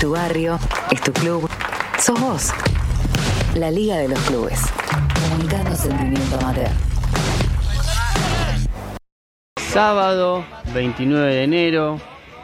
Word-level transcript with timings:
tu 0.00 0.12
barrio, 0.12 0.58
es 0.90 1.00
tu 1.00 1.12
club, 1.12 1.48
sos 1.98 2.20
vos. 2.20 2.52
La 3.54 3.70
Liga 3.70 3.96
de 3.96 4.08
los 4.08 4.18
Clubes. 4.20 4.60
Comunicando 5.28 5.74
sentimiento 5.74 6.38
amateur. 6.40 6.68
Sábado 9.56 10.44
29 10.74 11.34
de 11.34 11.44
enero, 11.44 12.00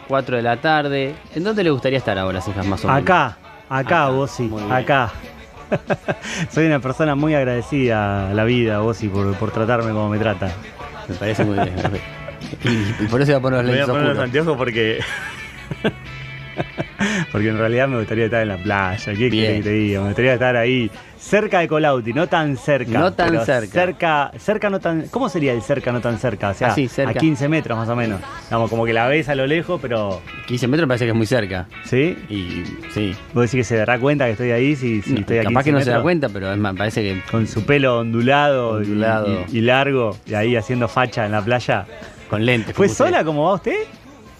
4 0.08 0.36
de 0.36 0.42
la 0.42 0.60
tarde. 0.60 1.14
¿En 1.34 1.44
dónde 1.44 1.64
le 1.64 1.70
gustaría 1.70 1.98
estar 1.98 2.18
ahora, 2.18 2.40
Cejas, 2.40 2.66
más 2.66 2.84
o 2.84 2.88
menos? 2.88 3.02
Acá, 3.02 3.26
acá, 3.68 3.78
Acá, 3.78 4.08
vos 4.08 4.30
sí, 4.30 4.50
acá. 4.70 5.12
Soy 6.50 6.66
una 6.66 6.80
persona 6.80 7.14
muy 7.14 7.34
agradecida 7.34 8.30
a 8.30 8.34
la 8.34 8.44
vida, 8.44 8.80
vos 8.80 9.02
y 9.02 9.08
por, 9.08 9.34
por 9.36 9.50
tratarme 9.50 9.92
como 9.92 10.08
me 10.08 10.18
trata. 10.18 10.50
Me 11.08 11.14
parece 11.14 11.44
muy 11.44 11.54
bien. 11.54 11.74
y, 12.64 13.04
y 13.04 13.06
por 13.08 13.20
eso 13.22 13.30
iba 13.32 13.38
a 13.38 13.42
poner 13.42 13.64
los 13.64 13.66
Me 13.66 13.72
voy 13.72 13.80
a 13.82 13.86
lentes 13.86 13.86
poner 13.86 14.02
los 14.02 14.10
oscuros. 14.10 14.24
anteojos 14.24 14.56
porque. 14.56 15.00
porque 17.32 17.48
en 17.48 17.58
realidad 17.58 17.88
me 17.88 17.98
gustaría 17.98 18.26
estar 18.26 18.42
en 18.42 18.48
la 18.48 18.56
playa. 18.58 19.12
¿Qué 19.14 19.30
que 19.30 19.60
te 19.62 19.70
diga? 19.70 20.00
Me 20.00 20.06
gustaría 20.08 20.34
estar 20.34 20.56
ahí, 20.56 20.90
cerca 21.18 21.60
de 21.60 21.68
Colauti, 21.68 22.12
no 22.12 22.26
tan 22.28 22.56
cerca. 22.56 22.98
No 22.98 23.12
tan 23.12 23.30
pero 23.30 23.44
cerca. 23.44 23.72
Cerca, 23.72 24.30
cerca 24.38 24.70
no 24.70 24.80
tan. 24.80 25.08
¿Cómo 25.08 25.28
sería 25.28 25.52
el 25.52 25.62
cerca 25.62 25.92
no 25.92 26.00
tan 26.00 26.18
cerca? 26.18 26.50
O 26.50 26.54
sea, 26.54 26.68
Así, 26.68 26.88
cerca. 26.88 27.10
a 27.10 27.14
15 27.14 27.48
metros 27.48 27.76
más 27.78 27.88
o 27.88 27.96
menos. 27.96 28.20
Digamos, 28.44 28.70
como 28.70 28.84
que 28.84 28.92
la 28.92 29.06
ves 29.08 29.28
a 29.28 29.34
lo 29.34 29.46
lejos, 29.46 29.78
pero. 29.80 30.20
15 30.46 30.68
metros 30.68 30.86
me 30.86 30.88
parece 30.88 31.04
que 31.06 31.10
es 31.10 31.16
muy 31.16 31.26
cerca. 31.26 31.66
¿Sí? 31.84 32.16
Y 32.28 32.62
sí. 32.92 33.14
¿Vos 33.32 33.44
decís 33.44 33.60
que 33.60 33.64
se 33.64 33.76
dará 33.76 33.98
cuenta 33.98 34.26
que 34.26 34.32
estoy 34.32 34.50
ahí 34.50 34.76
si, 34.76 35.02
si 35.02 35.12
No, 35.14 35.20
estoy 35.20 35.38
aquí? 35.38 35.48
capaz 35.48 35.64
que 35.64 35.72
no 35.72 35.80
se 35.80 35.90
da 35.90 36.02
cuenta, 36.02 36.28
pero 36.28 36.52
es 36.52 36.58
más, 36.58 36.74
parece 36.76 37.02
que 37.02 37.22
Con 37.30 37.46
su 37.46 37.64
pelo 37.64 37.98
ondulado, 38.00 38.80
y- 38.80 38.84
Ondulado. 38.84 39.44
Y, 39.50 39.58
y 39.58 39.60
largo, 39.62 40.16
y 40.26 40.34
ahí 40.34 40.56
haciendo 40.56 40.88
facha 40.88 41.26
en 41.26 41.32
la 41.32 41.42
playa. 41.42 41.86
con 42.28 42.44
lentes. 42.44 42.74
¿Fue 42.74 42.86
como 42.86 42.92
usted. 42.92 43.04
sola 43.06 43.24
como 43.24 43.44
va 43.44 43.54
usted? 43.54 43.76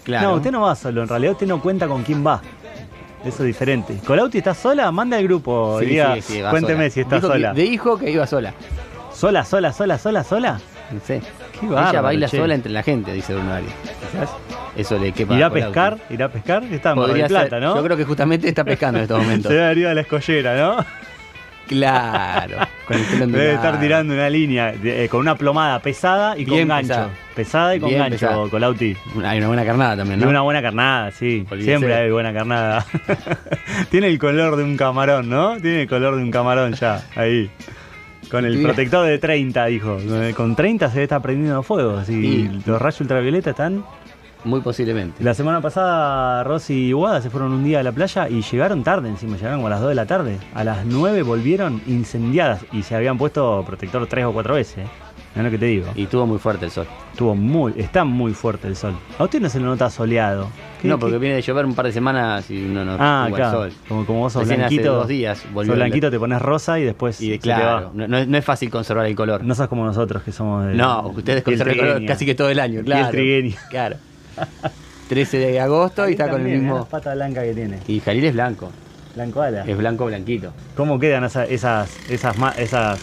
Claro. 0.05 0.29
No, 0.29 0.35
usted 0.35 0.51
no 0.51 0.61
va 0.61 0.75
solo, 0.75 1.01
en 1.01 1.09
realidad 1.09 1.33
usted 1.33 1.47
no 1.47 1.59
cuenta 1.61 1.87
con 1.87 2.03
quién 2.03 2.25
va. 2.25 2.41
Eso 3.25 3.37
es 3.43 3.47
diferente. 3.47 3.97
¿Colauti 4.05 4.37
está 4.37 4.53
sola? 4.53 4.91
Manda 4.91 5.17
al 5.17 5.23
grupo. 5.23 5.79
Sí, 5.79 5.87
diga, 5.87 6.13
sí, 6.15 6.21
sí, 6.21 6.41
va 6.41 6.51
cuénteme 6.51 6.77
sola. 6.83 6.89
si 6.91 6.99
está 7.01 7.15
Dijo 7.15 7.27
que- 7.27 7.33
sola. 7.33 7.53
de 7.53 7.65
hijo 7.65 7.97
que 7.97 8.11
iba 8.11 8.27
sola. 8.27 8.53
¿Sola, 9.11 9.43
sola, 9.43 9.73
sola, 9.73 9.97
sola, 9.97 10.23
sola? 10.23 10.59
No 10.91 10.99
sé. 10.99 11.21
Qué 11.59 11.65
Ella 11.65 12.01
baila 12.01 12.27
che. 12.27 12.37
sola 12.37 12.53
entre 12.53 12.71
la 12.71 12.83
gente, 12.83 13.11
dice 13.13 13.33
Bruno 13.33 13.51
Arias. 13.53 13.73
Quizás 14.11 14.29
eso 14.75 14.99
le 14.99 15.11
quepa. 15.11 15.33
¿Irá 15.35 15.47
a 15.47 15.49
pescar? 15.49 15.97
¿Irá 16.11 16.25
a 16.25 16.29
pescar? 16.29 16.63
Está 16.65 16.91
en 16.91 16.99
Mar 16.99 17.13
del 17.13 17.25
Plata, 17.25 17.49
ser. 17.49 17.61
¿no? 17.63 17.75
Yo 17.75 17.83
creo 17.83 17.97
que 17.97 18.05
justamente 18.05 18.47
está 18.47 18.63
pescando 18.63 18.99
en 18.99 19.03
estos 19.05 19.17
momentos. 19.19 19.49
Se 19.51 19.57
ve 19.57 19.63
arriba 19.65 19.89
de 19.89 19.95
la 19.95 20.01
escollera, 20.01 20.55
¿no? 20.55 20.85
Claro. 21.67 22.57
Con 22.87 22.97
el 22.97 23.03
pelo 23.05 23.27
Debe 23.27 23.53
estar 23.55 23.79
tirando 23.79 24.13
una 24.13 24.29
línea 24.29 24.71
de- 24.71 25.05
eh, 25.05 25.09
con 25.09 25.19
una 25.21 25.35
plomada 25.35 25.79
pesada 25.79 26.37
y 26.37 26.45
Bien 26.45 26.67
con 26.67 26.77
gancho. 26.77 26.87
pesada. 26.87 27.09
Pesada 27.35 27.75
y 27.75 27.79
con 27.79 27.89
Bien 27.89 28.01
gancho, 28.01 28.17
pesada. 28.27 28.49
Colauti. 28.49 28.95
Hay 29.23 29.37
una 29.39 29.47
buena 29.47 29.65
carnada 29.65 29.97
también, 29.97 30.19
Y 30.19 30.23
¿no? 30.23 30.29
una 30.29 30.41
buena 30.41 30.61
carnada, 30.61 31.11
sí. 31.11 31.45
Olvídese. 31.49 31.71
Siempre 31.77 31.93
hay 31.95 32.11
buena 32.11 32.31
carnada. 32.33 32.85
Tiene 33.89 34.07
el 34.07 34.19
color 34.19 34.55
de 34.55 34.63
un 34.63 34.77
camarón, 34.77 35.29
¿no? 35.29 35.57
Tiene 35.57 35.81
el 35.83 35.87
color 35.89 36.15
de 36.15 36.23
un 36.23 36.31
camarón 36.31 36.73
ya, 36.73 37.03
ahí. 37.15 37.49
Con 38.29 38.43
el 38.45 38.61
protector 38.61 39.05
de 39.05 39.17
30, 39.19 39.65
dijo. 39.65 39.97
Con 40.35 40.55
30 40.55 40.89
se 40.89 41.03
está 41.03 41.19
prendiendo 41.19 41.61
fuego. 41.63 41.97
Así, 41.97 42.13
Sí. 42.49 42.61
Los 42.65 42.81
rayos 42.81 43.01
ultravioleta 43.01 43.51
están. 43.51 43.83
Muy 44.45 44.61
posiblemente. 44.61 45.23
La 45.23 45.33
semana 45.33 45.59
pasada, 45.59 46.43
Rosy 46.43 46.73
y 46.73 46.91
Guada 46.93 47.21
se 47.21 47.29
fueron 47.29 47.51
un 47.51 47.63
día 47.63 47.79
a 47.79 47.83
la 47.83 47.91
playa 47.91 48.29
y 48.29 48.41
llegaron 48.41 48.83
tarde 48.83 49.09
encima. 49.09 49.35
Llegaron 49.37 49.57
como 49.57 49.67
a 49.67 49.71
las 49.71 49.79
2 49.81 49.89
de 49.89 49.95
la 49.95 50.05
tarde. 50.05 50.37
A 50.53 50.63
las 50.63 50.85
9 50.85 51.23
volvieron 51.23 51.81
incendiadas 51.87 52.63
y 52.71 52.83
se 52.83 52.95
habían 52.95 53.17
puesto 53.17 53.63
protector 53.65 54.05
3 54.07 54.25
o 54.25 54.33
4 54.33 54.53
veces. 54.53 54.77
¿eh? 54.77 54.87
Es 55.35 55.43
lo 55.43 55.51
que 55.51 55.57
te 55.57 55.65
digo. 55.65 55.87
Y 55.95 56.03
estuvo 56.03 56.25
muy 56.25 56.37
fuerte 56.37 56.63
el 56.63 56.71
sol. 56.71 56.87
Estuvo 57.11 57.35
muy, 57.35 57.73
está 57.75 58.05
muy 58.05 58.33
fuerte 58.33 58.69
el 58.69 58.77
sol. 58.77 58.93
A 59.19 59.23
usted 59.25 59.41
no 59.41 59.49
se 59.49 59.59
lo 59.59 59.65
nota 59.65 59.89
soleado. 59.89 60.47
¿Qué- 60.81 60.87
No, 60.87 60.97
porque 60.97 61.15
qué- 61.15 61.19
viene 61.19 61.35
de 61.35 61.41
llover 61.41 61.65
un 61.65 61.75
par 61.75 61.87
de 61.87 61.91
semanas 61.91 62.49
y 62.49 62.59
no, 62.61 62.85
no 62.85 62.95
Ah, 62.97 63.27
claro. 63.33 63.63
el 63.65 63.71
sol. 63.71 63.79
Como, 63.89 64.05
como 64.05 64.19
vos 64.19 64.31
sos 64.33 64.43
Recién 64.43 64.61
hace 64.61 64.75
blanquito. 64.75 64.95
dos 64.95 65.07
días 65.09 65.39
sos 65.39 65.67
el- 65.67 65.71
blanquito, 65.75 66.09
te 66.09 66.19
pones 66.19 66.41
rosa 66.41 66.79
y 66.79 66.83
después 66.85 67.19
Y 67.19 67.31
de, 67.31 67.39
claro, 67.39 67.91
no, 67.93 68.07
no 68.07 68.37
es, 68.37 68.45
fácil 68.45 68.69
conservar 68.69 69.07
el 69.07 69.15
color. 69.15 69.43
No 69.43 69.55
sos 69.55 69.67
como 69.67 69.83
nosotros 69.83 70.23
que 70.23 70.31
somos 70.31 70.67
de. 70.67 70.75
No, 70.75 71.07
ustedes 71.07 71.43
conservan 71.43 71.73
el 71.73 71.79
color 71.81 72.05
casi 72.05 72.25
que 72.25 72.35
todo 72.35 72.49
el 72.49 72.59
año, 72.59 72.81
claro. 72.85 73.09
trigueña. 73.09 73.55
Claro. 73.69 73.97
13 75.09 75.37
de 75.37 75.59
agosto 75.59 76.07
y 76.09 76.13
está 76.13 76.29
con 76.29 76.45
el 76.45 76.59
mismo. 76.59 76.75
las 76.79 76.87
patas 76.87 77.15
blancas 77.15 77.43
que 77.43 77.53
tiene. 77.53 77.79
Y 77.87 77.99
Jalil 77.99 78.25
es 78.25 78.33
blanco. 78.33 78.71
Blanco 79.15 79.41
ala. 79.41 79.63
Es 79.65 79.77
blanco 79.77 80.05
blanquito. 80.05 80.51
¿Cómo 80.75 80.99
quedan 80.99 81.23
esas, 81.23 81.49
esas, 81.49 81.97
esas, 82.09 82.35
esas, 82.57 82.99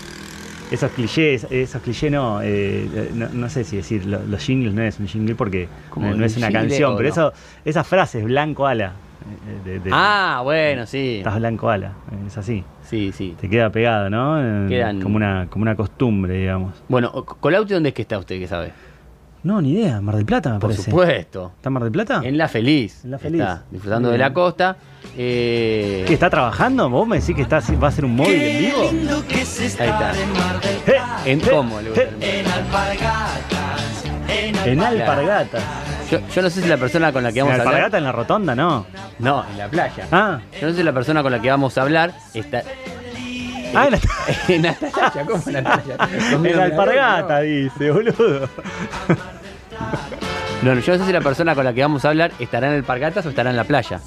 esos 0.71 0.91
clichés? 0.93 1.47
Esos 1.51 1.81
clichés 1.81 2.11
no, 2.13 2.41
eh, 2.43 3.11
no, 3.15 3.29
no 3.31 3.49
sé 3.49 3.65
si 3.65 3.77
decir, 3.77 4.05
lo- 4.05 4.23
los 4.27 4.41
jingles 4.43 4.75
no 4.75 4.83
es 4.83 4.99
un 5.01 5.07
jingle 5.09 5.35
porque 5.37 5.69
¿Cómo, 5.91 6.11
no, 6.11 6.17
no 6.17 6.25
es 6.25 6.37
un 6.37 6.43
una 6.45 6.53
canción, 6.53 6.97
pero 6.97 7.09
no? 7.09 7.13
eso, 7.13 7.33
esas 7.65 7.87
frases, 7.87 8.25
blanco 8.25 8.67
ala. 8.67 8.93
eh, 9.65 9.69
de- 9.71 9.79
de- 9.79 9.91
Ah, 9.93 10.41
bueno, 10.45 10.85
sí. 10.87 11.19
Estás 11.19 11.37
blanco 11.39 11.71
ala, 11.71 11.93
es 12.27 12.37
así. 12.37 12.63
Sí, 12.85 13.11
sí. 13.13 13.35
Te 13.41 13.49
queda 13.49 13.71
pegado, 13.71 14.11
¿no? 14.11 14.39
Eh, 14.39 14.69
Quedan- 14.69 15.01
Como, 15.01 15.17
una, 15.17 15.47
como 15.49 15.63
una 15.63 15.77
costumbre, 15.77 16.35
digamos. 16.35 16.75
Bueno, 16.89 17.11
Colauti, 17.25 17.73
¿dónde 17.73 17.91
es 17.91 17.95
que 17.95 18.03
está 18.03 18.19
usted 18.19 18.39
que 18.39 18.49
sabe? 18.49 18.73
No, 19.45 19.61
ni 19.61 19.73
idea. 19.73 20.01
Mar 20.01 20.15
del 20.17 20.25
Plata, 20.25 20.51
me 20.51 20.61
Por 20.61 20.71
parece. 20.71 20.91
supuesto. 20.91 21.53
¿Está 21.57 21.69
en 21.69 21.73
Mar 21.73 21.83
del 21.83 21.93
Plata? 21.93 22.21
En 22.23 22.39
La 22.39 22.49
Feliz. 22.49 23.05
En 23.05 23.11
La 23.11 23.19
Feliz. 23.19 23.41
Está 23.41 23.65
disfrutando 23.71 24.11
de 24.11 24.19
la 24.19 24.33
costa. 24.33 24.77
Eh, 25.17 26.05
¿Qué, 26.07 26.15
está 26.15 26.31
trabajando? 26.31 26.89
¿Vos 26.89 27.07
me 27.09 27.19
decís 27.19 27.35
que 27.35 27.43
está, 27.43 27.61
va 27.83 27.89
a 27.89 27.93
ser 27.93 28.05
un 28.05 28.15
móvil 28.17 28.41
en 28.41 28.59
vivo? 28.59 28.89
Ahí 28.91 29.09
está. 29.89 30.13
Eh, 30.87 31.01
¿En 31.27 31.41
eh, 31.41 31.45
cómo 31.51 31.81
le 31.81 31.89
gusta 31.91 32.05
eh, 32.21 32.41
el 32.41 32.47
mar? 32.47 32.63
En 34.65 34.81
Alpargatas. 34.81 35.63
Yo, 36.11 36.19
yo 36.29 36.43
no 36.43 36.51
sé 36.51 36.63
si 36.63 36.69
la 36.69 36.77
persona 36.77 37.13
con 37.13 37.23
la 37.23 37.33
que 37.33 37.41
En 37.41 37.47
vamos 37.47 37.59
a 37.59 37.63
hablar. 37.63 37.75
Alpargatas 37.75 37.99
en 37.99 38.05
la 38.05 38.13
rotonda, 38.13 38.55
¿no? 38.55 38.87
No, 39.19 39.45
en 39.51 39.59
la 39.59 39.69
playa. 39.69 40.07
Ah, 40.13 40.41
Yo 40.61 40.67
no 40.69 40.73
sé 40.73 40.79
si 40.79 40.83
la 40.85 40.93
persona 40.93 41.23
con 41.23 41.33
la 41.33 41.41
que 41.41 41.51
vamos 41.51 41.77
a 41.79 41.83
hablar 41.83 42.15
está. 42.33 42.63
ah 43.75 43.87
en, 43.87 43.93
la, 43.93 43.99
en 44.49 44.67
Atalaya, 44.67 45.27
¿cómo 45.27 45.43
en 45.47 45.57
Atalaya? 45.57 45.97
en 46.33 46.57
la 46.57 46.65
Alpargata, 46.65 47.41
dice, 47.41 47.91
boludo. 47.91 48.49
No, 50.63 50.77
no, 50.77 50.81
yo 50.81 50.93
no 50.93 50.99
sé 51.01 51.07
si 51.07 51.13
la 51.13 51.21
persona 51.21 51.57
con 51.57 51.65
la 51.65 51.75
que 51.75 51.83
vamos 51.83 52.05
a 52.05 52.11
hablar 52.11 52.31
estará 52.39 52.69
en 52.69 52.75
el 52.75 52.85
Pargatas 52.85 53.27
o 53.27 53.31
estará 53.31 53.51
en 53.51 53.57
la 53.57 53.65
playa. 53.65 54.01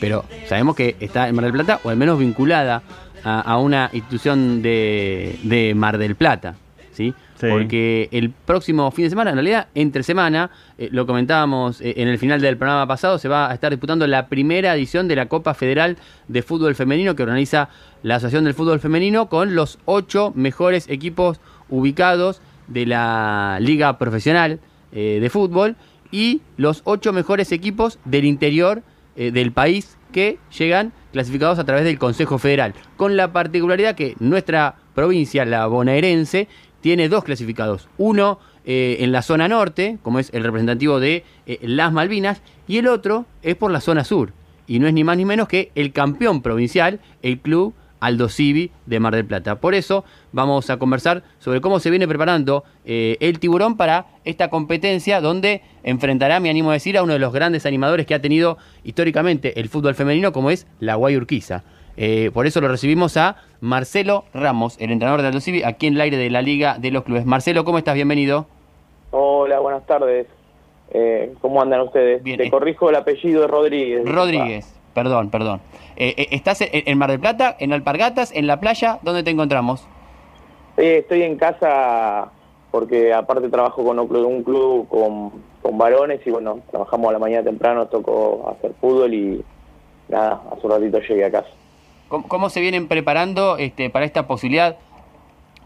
Pero 0.00 0.24
sabemos 0.46 0.74
que 0.74 0.96
está 0.98 1.28
en 1.28 1.34
Mar 1.34 1.44
del 1.44 1.52
Plata, 1.52 1.80
o 1.84 1.90
al 1.90 1.96
menos 1.98 2.18
vinculada 2.18 2.82
a, 3.22 3.40
a 3.40 3.58
una 3.58 3.90
institución 3.92 4.62
de, 4.62 5.38
de 5.42 5.74
Mar 5.74 5.98
del 5.98 6.14
Plata. 6.14 6.54
¿sí? 6.92 7.12
Sí. 7.38 7.46
Porque 7.50 8.08
el 8.12 8.30
próximo 8.30 8.90
fin 8.92 9.04
de 9.04 9.10
semana, 9.10 9.30
en 9.30 9.36
realidad, 9.36 9.68
entre 9.74 10.02
semana, 10.02 10.50
eh, 10.78 10.88
lo 10.90 11.06
comentábamos 11.06 11.82
eh, 11.82 11.92
en 11.98 12.08
el 12.08 12.18
final 12.18 12.40
del 12.40 12.56
programa 12.56 12.86
pasado, 12.86 13.18
se 13.18 13.28
va 13.28 13.50
a 13.50 13.54
estar 13.54 13.70
disputando 13.70 14.06
la 14.06 14.26
primera 14.28 14.74
edición 14.74 15.06
de 15.06 15.16
la 15.16 15.26
Copa 15.26 15.52
Federal 15.52 15.98
de 16.28 16.42
Fútbol 16.42 16.74
Femenino 16.74 17.14
que 17.14 17.22
organiza 17.22 17.68
la 18.02 18.16
Asociación 18.16 18.44
del 18.44 18.54
Fútbol 18.54 18.80
Femenino 18.80 19.28
con 19.28 19.54
los 19.54 19.78
ocho 19.84 20.32
mejores 20.34 20.88
equipos 20.88 21.40
ubicados 21.68 22.40
de 22.68 22.86
la 22.86 23.58
Liga 23.60 23.98
Profesional 23.98 24.60
eh, 24.92 25.18
de 25.20 25.30
Fútbol 25.30 25.76
y 26.10 26.42
los 26.56 26.82
ocho 26.84 27.12
mejores 27.12 27.52
equipos 27.52 27.98
del 28.04 28.24
interior 28.24 28.82
eh, 29.16 29.30
del 29.30 29.52
país 29.52 29.96
que 30.12 30.38
llegan 30.56 30.92
clasificados 31.12 31.58
a 31.58 31.64
través 31.64 31.84
del 31.84 31.98
Consejo 31.98 32.38
Federal, 32.38 32.74
con 32.96 33.16
la 33.16 33.32
particularidad 33.32 33.94
que 33.94 34.14
nuestra 34.18 34.76
provincia, 34.94 35.44
la 35.44 35.66
bonaerense, 35.66 36.48
tiene 36.80 37.08
dos 37.08 37.24
clasificados, 37.24 37.88
uno 37.98 38.38
eh, 38.64 38.98
en 39.00 39.12
la 39.12 39.22
zona 39.22 39.48
norte, 39.48 39.98
como 40.02 40.18
es 40.18 40.30
el 40.32 40.44
representativo 40.44 41.00
de 41.00 41.24
eh, 41.46 41.58
las 41.62 41.92
Malvinas, 41.92 42.42
y 42.66 42.78
el 42.78 42.86
otro 42.86 43.26
es 43.42 43.56
por 43.56 43.70
la 43.70 43.80
zona 43.80 44.04
sur, 44.04 44.32
y 44.66 44.78
no 44.78 44.86
es 44.86 44.94
ni 44.94 45.04
más 45.04 45.16
ni 45.16 45.24
menos 45.24 45.48
que 45.48 45.72
el 45.74 45.92
campeón 45.92 46.42
provincial, 46.42 47.00
el 47.22 47.38
club 47.40 47.74
Aldo 48.00 48.28
Civi 48.28 48.70
de 48.86 49.00
Mar 49.00 49.14
del 49.14 49.26
Plata. 49.26 49.60
Por 49.60 49.74
eso 49.74 50.04
vamos 50.32 50.70
a 50.70 50.78
conversar 50.78 51.22
sobre 51.38 51.60
cómo 51.60 51.78
se 51.80 51.90
viene 51.90 52.08
preparando 52.08 52.64
eh, 52.84 53.16
el 53.20 53.38
tiburón 53.38 53.76
para 53.76 54.06
esta 54.24 54.48
competencia 54.48 55.20
donde 55.20 55.62
enfrentará, 55.82 56.40
me 56.40 56.50
animo 56.50 56.70
a 56.70 56.74
decir, 56.74 56.98
a 56.98 57.02
uno 57.02 57.12
de 57.12 57.18
los 57.18 57.32
grandes 57.32 57.66
animadores 57.66 58.06
que 58.06 58.14
ha 58.14 58.20
tenido 58.20 58.58
históricamente 58.84 59.60
el 59.60 59.68
fútbol 59.68 59.94
femenino 59.94 60.32
como 60.32 60.50
es 60.50 60.66
la 60.80 60.96
Guayurquiza. 60.96 61.62
Eh, 61.96 62.30
por 62.32 62.46
eso 62.46 62.60
lo 62.60 62.68
recibimos 62.68 63.16
a 63.16 63.36
Marcelo 63.60 64.24
Ramos, 64.32 64.76
el 64.80 64.90
entrenador 64.90 65.20
de 65.22 65.28
Aldo 65.28 65.40
Civi, 65.40 65.62
aquí 65.62 65.86
en 65.86 65.94
el 65.94 66.00
aire 66.00 66.16
de 66.16 66.30
la 66.30 66.40
Liga 66.40 66.78
de 66.78 66.90
los 66.90 67.04
Clubes. 67.04 67.26
Marcelo, 67.26 67.64
¿cómo 67.64 67.78
estás? 67.78 67.94
Bienvenido. 67.94 68.46
Hola, 69.10 69.58
buenas 69.60 69.84
tardes. 69.86 70.26
Eh, 70.92 71.34
¿Cómo 71.40 71.60
andan 71.60 71.82
ustedes? 71.82 72.22
Bien, 72.22 72.38
Te 72.38 72.46
eh. 72.46 72.50
corrijo 72.50 72.90
el 72.90 72.96
apellido 72.96 73.42
de 73.42 73.46
Rodríguez. 73.46 74.08
Rodríguez, 74.08 74.79
perdón, 74.94 75.30
perdón. 75.30 75.60
Eh, 75.96 76.14
eh, 76.16 76.28
¿Estás 76.30 76.60
en, 76.60 76.98
Mar 76.98 77.10
del 77.10 77.20
Plata, 77.20 77.56
en 77.58 77.72
Alpargatas, 77.72 78.32
en 78.32 78.46
la 78.46 78.60
playa? 78.60 78.98
¿Dónde 79.02 79.22
te 79.22 79.30
encontramos? 79.30 79.86
Eh, 80.76 80.98
estoy 80.98 81.22
en 81.22 81.36
casa 81.36 82.30
porque 82.70 83.12
aparte 83.12 83.48
trabajo 83.48 83.84
con 83.84 83.98
un 83.98 84.42
club, 84.42 84.88
con, 84.88 85.32
con 85.62 85.78
varones 85.78 86.20
y 86.24 86.30
bueno, 86.30 86.60
trabajamos 86.70 87.10
a 87.10 87.12
la 87.12 87.18
mañana 87.18 87.42
temprano, 87.42 87.86
tocó 87.86 88.54
hacer 88.56 88.72
fútbol 88.80 89.12
y 89.12 89.44
nada, 90.08 90.40
hace 90.52 90.66
un 90.66 90.72
ratito 90.72 91.00
llegué 91.00 91.24
a 91.24 91.30
casa. 91.30 91.48
¿Cómo, 92.08 92.28
cómo 92.28 92.50
se 92.50 92.60
vienen 92.60 92.88
preparando 92.88 93.56
este, 93.58 93.90
para 93.90 94.04
esta 94.04 94.26
posibilidad 94.26 94.76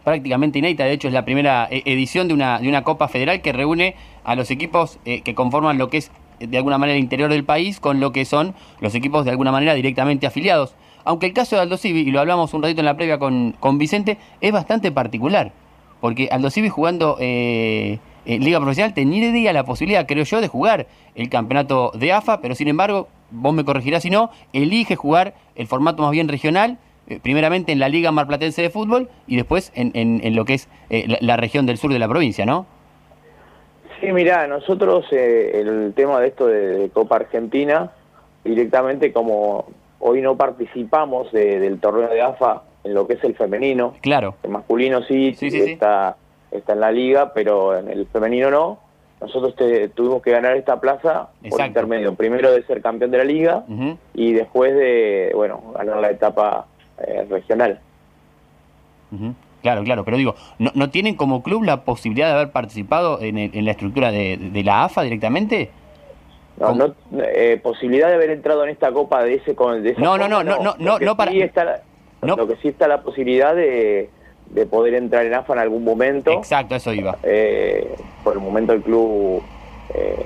prácticamente 0.04 0.58
inédita? 0.58 0.84
De 0.84 0.92
hecho, 0.92 1.08
es 1.08 1.14
la 1.14 1.24
primera 1.24 1.68
eh, 1.70 1.82
edición 1.86 2.28
de 2.28 2.34
una, 2.34 2.58
de 2.58 2.68
una 2.68 2.84
Copa 2.84 3.08
Federal 3.08 3.40
que 3.40 3.52
reúne 3.52 3.96
a 4.24 4.34
los 4.34 4.50
equipos 4.50 4.98
eh, 5.04 5.22
que 5.22 5.34
conforman 5.34 5.78
lo 5.78 5.88
que 5.90 5.98
es 5.98 6.10
de 6.38 6.56
alguna 6.56 6.78
manera 6.78 6.98
interior 6.98 7.30
del 7.30 7.44
país 7.44 7.80
con 7.80 8.00
lo 8.00 8.12
que 8.12 8.24
son 8.24 8.54
los 8.80 8.94
equipos 8.94 9.24
de 9.24 9.30
alguna 9.30 9.52
manera 9.52 9.74
directamente 9.74 10.26
afiliados. 10.26 10.74
Aunque 11.04 11.26
el 11.26 11.32
caso 11.32 11.56
de 11.56 11.62
Aldo 11.62 11.76
Civi, 11.76 12.00
y 12.00 12.10
lo 12.10 12.20
hablamos 12.20 12.54
un 12.54 12.62
ratito 12.62 12.80
en 12.80 12.86
la 12.86 12.96
previa 12.96 13.18
con, 13.18 13.52
con 13.60 13.78
Vicente, 13.78 14.18
es 14.40 14.52
bastante 14.52 14.90
particular. 14.90 15.52
Porque 16.00 16.28
Aldo 16.30 16.50
Civi 16.50 16.68
jugando 16.68 17.16
eh, 17.20 17.98
en 18.26 18.44
Liga 18.44 18.58
Profesional 18.58 18.94
tendría 18.94 19.52
la 19.52 19.64
posibilidad, 19.64 20.06
creo 20.06 20.24
yo, 20.24 20.40
de 20.40 20.48
jugar 20.48 20.86
el 21.14 21.28
campeonato 21.28 21.92
de 21.94 22.12
AFA, 22.12 22.40
pero 22.40 22.54
sin 22.54 22.68
embargo, 22.68 23.08
vos 23.30 23.54
me 23.54 23.64
corregirás 23.64 24.02
si 24.02 24.10
no, 24.10 24.30
elige 24.52 24.96
jugar 24.96 25.34
el 25.56 25.66
formato 25.66 26.02
más 26.02 26.12
bien 26.12 26.28
regional, 26.28 26.78
eh, 27.06 27.20
primeramente 27.22 27.72
en 27.72 27.78
la 27.78 27.88
Liga 27.88 28.12
Marplatense 28.12 28.62
de 28.62 28.70
Fútbol 28.70 29.10
y 29.26 29.36
después 29.36 29.72
en, 29.74 30.20
lo 30.34 30.44
que 30.44 30.54
es 30.54 30.68
eh, 30.88 31.18
la, 31.20 31.36
región 31.36 31.66
del 31.66 31.76
sur 31.76 31.92
de 31.92 31.98
la 31.98 32.08
provincia, 32.08 32.46
¿no? 32.46 32.66
Sí, 34.04 34.12
mira, 34.12 34.46
nosotros 34.46 35.06
el 35.10 35.92
tema 35.94 36.20
de 36.20 36.28
esto 36.28 36.46
de, 36.46 36.78
de 36.78 36.90
Copa 36.90 37.16
Argentina, 37.16 37.90
directamente 38.44 39.12
como 39.12 39.66
hoy 39.98 40.20
no 40.20 40.36
participamos 40.36 41.32
del 41.32 41.80
torneo 41.80 42.08
de 42.08 42.20
AFA 42.20 42.62
en 42.84 42.94
lo 42.94 43.06
que 43.06 43.14
es 43.14 43.24
el 43.24 43.34
femenino. 43.34 43.94
Claro. 44.02 44.34
El 44.42 44.50
masculino 44.50 45.02
sí, 45.02 45.34
está, 45.40 46.16
está 46.50 46.74
en 46.74 46.80
la 46.80 46.92
liga, 46.92 47.32
pero 47.32 47.76
en 47.76 47.88
el 47.88 48.06
femenino 48.06 48.50
no. 48.50 48.78
Nosotros 49.20 49.54
tuvimos 49.94 50.22
que 50.22 50.30
ganar 50.30 50.54
esta 50.56 50.78
plaza 50.78 51.30
por 51.48 51.60
intermedio. 51.62 52.14
Primero 52.14 52.52
de 52.52 52.62
ser 52.64 52.82
campeón 52.82 53.10
de 53.10 53.18
la 53.18 53.24
liga 53.24 53.64
y 54.12 54.34
después 54.34 54.74
de, 54.74 55.32
bueno, 55.34 55.72
ganar 55.74 55.96
la 55.98 56.10
etapa 56.10 56.66
eh, 56.98 57.26
regional. 57.30 57.80
Claro, 59.64 59.82
claro, 59.82 60.04
pero 60.04 60.18
digo, 60.18 60.34
¿no, 60.58 60.72
¿no, 60.74 60.90
tienen 60.90 61.14
como 61.14 61.42
club 61.42 61.62
la 61.62 61.84
posibilidad 61.84 62.26
de 62.26 62.34
haber 62.34 62.50
participado 62.50 63.22
en, 63.22 63.38
en 63.38 63.64
la 63.64 63.70
estructura 63.70 64.12
de, 64.12 64.36
de 64.36 64.62
la 64.62 64.84
AFA 64.84 65.00
directamente? 65.00 65.70
No, 66.58 66.74
no 66.74 66.94
eh, 67.18 67.58
posibilidad 67.62 68.08
de 68.08 68.14
haber 68.16 68.28
entrado 68.28 68.62
en 68.64 68.68
esta 68.68 68.92
copa 68.92 69.24
de 69.24 69.36
ese 69.36 69.54
con 69.54 69.82
de 69.82 69.94
no, 69.94 70.18
no, 70.18 70.28
no, 70.28 70.44
no, 70.44 70.58
no, 70.58 70.74
no, 70.78 70.98
no, 70.98 71.16
para 71.16 71.30
está 71.30 71.80
lo 72.20 72.46
que 72.46 72.56
sí 72.56 72.68
está 72.68 72.88
la 72.88 73.00
posibilidad 73.00 73.54
de, 73.54 74.10
de, 74.50 74.66
poder 74.66 74.92
entrar 74.92 75.24
en 75.24 75.32
AFA 75.32 75.54
en 75.54 75.60
algún 75.60 75.82
momento. 75.82 76.30
Exacto, 76.30 76.74
eso 76.74 76.92
iba. 76.92 77.16
Eh, 77.22 77.88
por 78.22 78.34
el 78.34 78.40
momento 78.40 78.74
el 78.74 78.82
club 78.82 79.42
eh, 79.94 80.16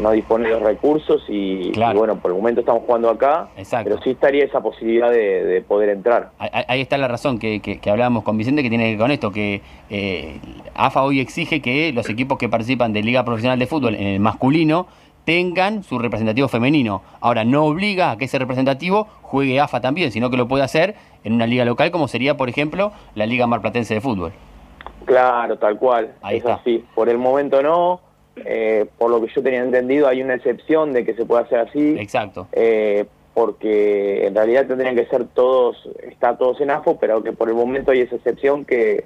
no 0.00 0.10
dispone 0.10 0.48
de 0.48 0.54
los 0.54 0.62
recursos 0.62 1.24
y, 1.28 1.70
bueno, 1.94 2.16
por 2.16 2.32
el 2.32 2.36
momento 2.36 2.60
estamos 2.60 2.82
jugando 2.84 3.08
acá, 3.08 3.48
Exacto. 3.56 3.88
pero 3.88 4.02
sí 4.02 4.10
estaría 4.10 4.44
esa 4.44 4.60
posibilidad 4.60 5.10
de, 5.10 5.44
de 5.44 5.62
poder 5.62 5.90
entrar. 5.90 6.30
Ahí, 6.38 6.80
está 6.80 6.98
la 6.98 7.06
razón 7.06 7.38
que, 7.38 7.60
que, 7.60 7.78
que, 7.78 7.90
hablábamos 7.90 8.24
con 8.24 8.36
Vicente 8.36 8.64
que 8.64 8.68
tiene 8.68 8.84
que 8.84 8.90
ver 8.90 8.98
con 8.98 9.10
esto, 9.12 9.30
que 9.30 9.62
eh, 9.90 10.40
AFA 10.74 11.04
hoy 11.04 11.20
exige 11.20 11.62
que 11.62 11.92
los 11.92 12.10
equipos 12.10 12.36
que 12.36 12.48
participan 12.48 12.92
de 12.92 13.02
Liga 13.02 13.24
Profesional 13.24 13.60
de 13.60 13.66
Fútbol 13.66 13.94
en 13.94 14.08
el 14.08 14.20
masculino 14.20 14.88
tengan 15.24 15.84
su 15.84 16.00
representativo 16.00 16.48
femenino. 16.48 17.02
Ahora, 17.20 17.44
no 17.44 17.64
obliga 17.64 18.10
a 18.10 18.16
que 18.16 18.24
ese 18.24 18.40
representativo 18.40 19.06
juegue 19.22 19.60
AFA 19.60 19.80
también, 19.80 20.10
sino 20.10 20.30
que 20.30 20.36
lo 20.36 20.48
puede 20.48 20.64
hacer 20.64 20.96
en 21.22 21.34
una 21.34 21.46
liga 21.46 21.64
local 21.64 21.92
como 21.92 22.08
sería, 22.08 22.36
por 22.36 22.48
ejemplo, 22.48 22.92
la 23.14 23.26
Liga 23.26 23.46
Marplatense 23.46 23.94
de 23.94 24.00
Fútbol. 24.00 24.32
Claro, 25.04 25.58
tal 25.58 25.78
cual. 25.78 26.14
Ahí 26.22 26.38
es 26.38 26.46
así. 26.46 26.84
Por 26.94 27.08
el 27.08 27.18
momento 27.18 27.62
no. 27.62 28.00
Eh, 28.36 28.86
por 28.98 29.10
lo 29.10 29.20
que 29.20 29.32
yo 29.34 29.42
tenía 29.42 29.62
entendido, 29.62 30.08
hay 30.08 30.22
una 30.22 30.34
excepción 30.34 30.92
de 30.92 31.04
que 31.04 31.14
se 31.14 31.24
pueda 31.24 31.42
hacer 31.42 31.58
así. 31.60 31.96
Exacto. 31.98 32.48
Eh, 32.52 33.04
porque 33.34 34.26
en 34.26 34.34
realidad 34.34 34.66
tendrían 34.66 34.94
que 34.94 35.06
ser 35.06 35.26
todos, 35.28 35.88
está 36.02 36.36
todos 36.36 36.60
en 36.60 36.70
AFO, 36.70 36.98
pero 36.98 37.22
que 37.22 37.32
por 37.32 37.48
el 37.48 37.54
momento 37.54 37.90
hay 37.90 38.00
esa 38.00 38.16
excepción 38.16 38.64
que, 38.64 39.04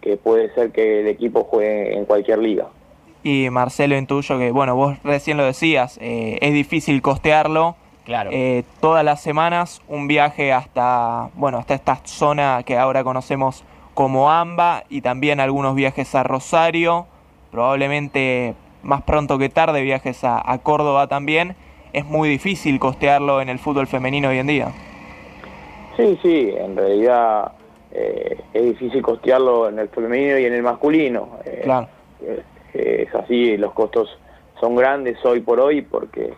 que 0.00 0.16
puede 0.16 0.52
ser 0.54 0.70
que 0.72 1.00
el 1.00 1.06
equipo 1.06 1.44
juegue 1.44 1.96
en 1.96 2.04
cualquier 2.04 2.38
liga 2.38 2.68
y 3.22 3.50
Marcelo 3.50 3.96
intuyo 3.96 4.38
que, 4.38 4.50
bueno, 4.50 4.74
vos 4.74 4.96
recién 5.04 5.36
lo 5.36 5.44
decías, 5.44 5.98
eh, 6.00 6.38
es 6.40 6.52
difícil 6.52 7.02
costearlo. 7.02 7.76
Claro. 8.04 8.30
Eh, 8.32 8.64
todas 8.80 9.04
las 9.04 9.20
semanas 9.20 9.82
un 9.86 10.08
viaje 10.08 10.52
hasta, 10.52 11.30
bueno, 11.34 11.58
hasta 11.58 11.74
esta 11.74 12.00
zona 12.04 12.62
que 12.64 12.76
ahora 12.76 13.04
conocemos 13.04 13.62
como 13.94 14.30
AMBA 14.30 14.84
y 14.88 15.02
también 15.02 15.38
algunos 15.38 15.74
viajes 15.74 16.14
a 16.14 16.22
Rosario, 16.22 17.06
probablemente 17.50 18.54
más 18.82 19.02
pronto 19.02 19.38
que 19.38 19.48
tarde 19.48 19.82
viajes 19.82 20.24
a, 20.24 20.58
Córdoba 20.62 21.06
también. 21.06 21.56
Es 21.92 22.04
muy 22.04 22.28
difícil 22.28 22.78
costearlo 22.78 23.40
en 23.40 23.48
el 23.48 23.58
fútbol 23.58 23.86
femenino 23.86 24.28
hoy 24.28 24.38
en 24.38 24.46
día. 24.46 24.68
Sí, 25.96 26.18
sí, 26.22 26.54
en 26.56 26.76
realidad 26.76 27.52
eh, 27.92 28.38
es 28.54 28.62
difícil 28.62 29.02
costearlo 29.02 29.68
en 29.68 29.78
el 29.80 29.88
femenino 29.88 30.38
y 30.38 30.44
en 30.44 30.54
el 30.54 30.62
masculino. 30.62 31.30
claro 31.62 31.88
es 32.72 33.14
así, 33.14 33.56
los 33.56 33.72
costos 33.72 34.08
son 34.60 34.76
grandes 34.76 35.24
hoy 35.24 35.40
por 35.40 35.60
hoy 35.60 35.82
porque 35.82 36.32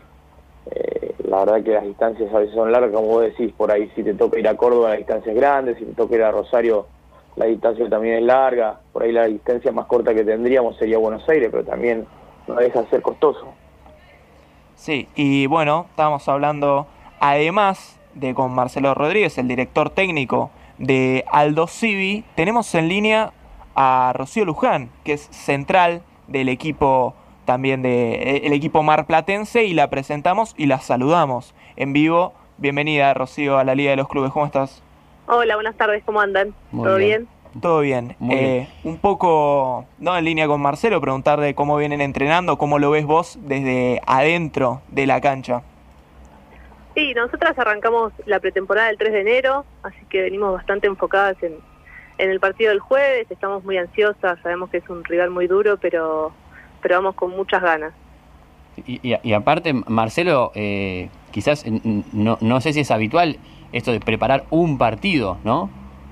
eh, 0.70 1.14
la 1.24 1.44
verdad 1.44 1.62
que 1.62 1.72
las 1.72 1.84
distancias 1.84 2.32
a 2.32 2.38
veces 2.38 2.54
son 2.54 2.72
largas, 2.72 2.92
como 2.92 3.08
vos 3.08 3.22
decís, 3.22 3.52
por 3.56 3.70
ahí 3.70 3.90
si 3.94 4.02
te 4.02 4.14
toca 4.14 4.38
ir 4.38 4.48
a 4.48 4.56
Córdoba 4.56 4.90
la 4.90 4.96
distancia 4.96 5.32
es 5.32 5.38
grande, 5.38 5.74
si 5.76 5.84
te 5.84 5.94
toca 5.94 6.14
ir 6.14 6.22
a 6.22 6.30
Rosario 6.30 6.86
la 7.36 7.46
distancia 7.46 7.88
también 7.88 8.16
es 8.16 8.22
larga, 8.22 8.80
por 8.92 9.02
ahí 9.02 9.12
la 9.12 9.26
distancia 9.26 9.72
más 9.72 9.86
corta 9.86 10.14
que 10.14 10.24
tendríamos 10.24 10.76
sería 10.76 10.98
Buenos 10.98 11.26
Aires, 11.28 11.48
pero 11.50 11.64
también 11.64 12.06
no 12.46 12.54
deja 12.56 12.82
de 12.82 12.88
ser 12.88 13.02
costoso. 13.02 13.54
Sí, 14.74 15.08
y 15.14 15.46
bueno, 15.46 15.86
estábamos 15.90 16.28
hablando 16.28 16.86
además 17.20 17.98
de 18.14 18.34
con 18.34 18.52
Marcelo 18.52 18.94
Rodríguez, 18.94 19.38
el 19.38 19.48
director 19.48 19.90
técnico 19.90 20.50
de 20.78 21.24
Aldo 21.30 21.66
Civi, 21.66 22.24
tenemos 22.34 22.74
en 22.74 22.88
línea 22.88 23.32
a 23.74 24.12
Rocío 24.14 24.44
Luján, 24.44 24.90
que 25.04 25.14
es 25.14 25.22
central 25.30 26.02
del 26.26 26.48
equipo 26.48 27.14
también 27.44 27.82
de 27.82 28.14
eh, 28.14 28.42
el 28.44 28.52
equipo 28.52 28.82
marplatense 28.82 29.64
y 29.64 29.74
la 29.74 29.90
presentamos 29.90 30.54
y 30.56 30.66
la 30.66 30.80
saludamos 30.80 31.54
en 31.76 31.92
vivo. 31.92 32.32
Bienvenida 32.58 33.14
Rocío 33.14 33.58
a 33.58 33.64
la 33.64 33.74
Liga 33.74 33.90
de 33.90 33.96
los 33.96 34.08
Clubes, 34.08 34.32
¿cómo 34.32 34.46
estás? 34.46 34.82
Hola, 35.26 35.54
buenas 35.54 35.76
tardes, 35.76 36.02
¿cómo 36.04 36.20
andan? 36.20 36.54
¿Todo 36.70 36.96
bien? 36.96 37.28
Todo 37.60 37.80
bien. 37.80 38.16
Eh, 38.30 38.66
un 38.82 38.98
poco, 38.98 39.86
no 39.98 40.16
en 40.16 40.24
línea 40.24 40.46
con 40.46 40.60
Marcelo, 40.60 41.00
preguntar 41.00 41.40
de 41.40 41.54
cómo 41.54 41.76
vienen 41.76 42.00
entrenando, 42.00 42.58
cómo 42.58 42.78
lo 42.78 42.90
ves 42.90 43.04
vos 43.04 43.38
desde 43.42 44.00
adentro 44.06 44.82
de 44.88 45.06
la 45.06 45.20
cancha. 45.20 45.62
Sí, 46.94 47.14
nosotras 47.14 47.58
arrancamos 47.58 48.12
la 48.26 48.40
pretemporada 48.40 48.90
el 48.90 48.98
3 48.98 49.12
de 49.12 49.20
enero, 49.20 49.64
así 49.82 50.04
que 50.10 50.22
venimos 50.22 50.52
bastante 50.52 50.86
enfocadas 50.86 51.36
en, 51.42 51.54
en 52.18 52.30
el 52.30 52.40
partido 52.40 52.70
del 52.70 52.80
jueves 52.80 53.30
estamos 53.30 53.64
muy 53.64 53.78
ansiosas, 53.78 54.38
sabemos 54.42 54.70
que 54.70 54.78
es 54.78 54.88
un 54.88 55.04
rival 55.04 55.30
muy 55.30 55.46
duro, 55.46 55.76
pero, 55.76 56.32
pero 56.80 56.96
vamos 56.96 57.14
con 57.14 57.30
muchas 57.30 57.62
ganas. 57.62 57.92
Y, 58.86 59.32
aparte, 59.32 59.72
Marcelo, 59.72 60.50
eh, 60.54 61.08
quizás 61.30 61.64
no, 62.12 62.38
no 62.40 62.60
sé 62.60 62.72
si 62.72 62.80
es 62.80 62.90
habitual 62.90 63.38
esto 63.72 63.92
de 63.92 64.00
preparar 64.00 64.44
un 64.50 64.78
partido, 64.78 65.38
¿no? 65.44 65.70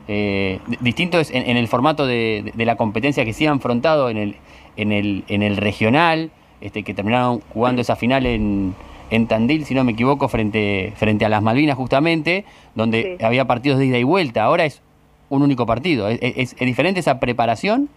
Eh, 0.08 0.58
distinto 0.80 1.20
es 1.20 1.30
en, 1.30 1.56
el 1.56 1.68
formato 1.68 2.06
de, 2.06 2.52
la 2.56 2.76
competencia 2.76 3.24
que 3.24 3.32
se 3.32 3.46
ha 3.46 3.52
enfrentado 3.52 4.10
en 4.10 4.16
el, 4.16 4.36
en 4.76 4.92
el, 4.92 5.24
en 5.28 5.42
el 5.42 5.56
regional, 5.56 6.30
este, 6.60 6.82
que 6.82 6.94
terminaron 6.94 7.40
jugando 7.52 7.80
esa 7.80 7.96
final 7.96 8.26
en, 8.26 8.74
en 9.10 9.26
Tandil, 9.26 9.64
si 9.64 9.74
no 9.74 9.84
me 9.84 9.92
equivoco, 9.92 10.28
frente, 10.28 10.92
frente 10.96 11.24
a 11.24 11.28
las 11.28 11.42
Malvinas 11.42 11.76
justamente, 11.76 12.44
donde 12.74 13.18
había 13.22 13.46
partidos 13.46 13.78
de 13.78 13.86
ida 13.86 13.98
y 13.98 14.04
vuelta. 14.04 14.42
Ahora 14.42 14.64
es 14.64 14.82
un 15.28 15.42
único 15.42 15.64
partido. 15.64 16.08
¿Es, 16.08 16.18
es, 16.20 16.56
diferente 16.56 17.00
esa 17.00 17.20
preparación? 17.20 17.88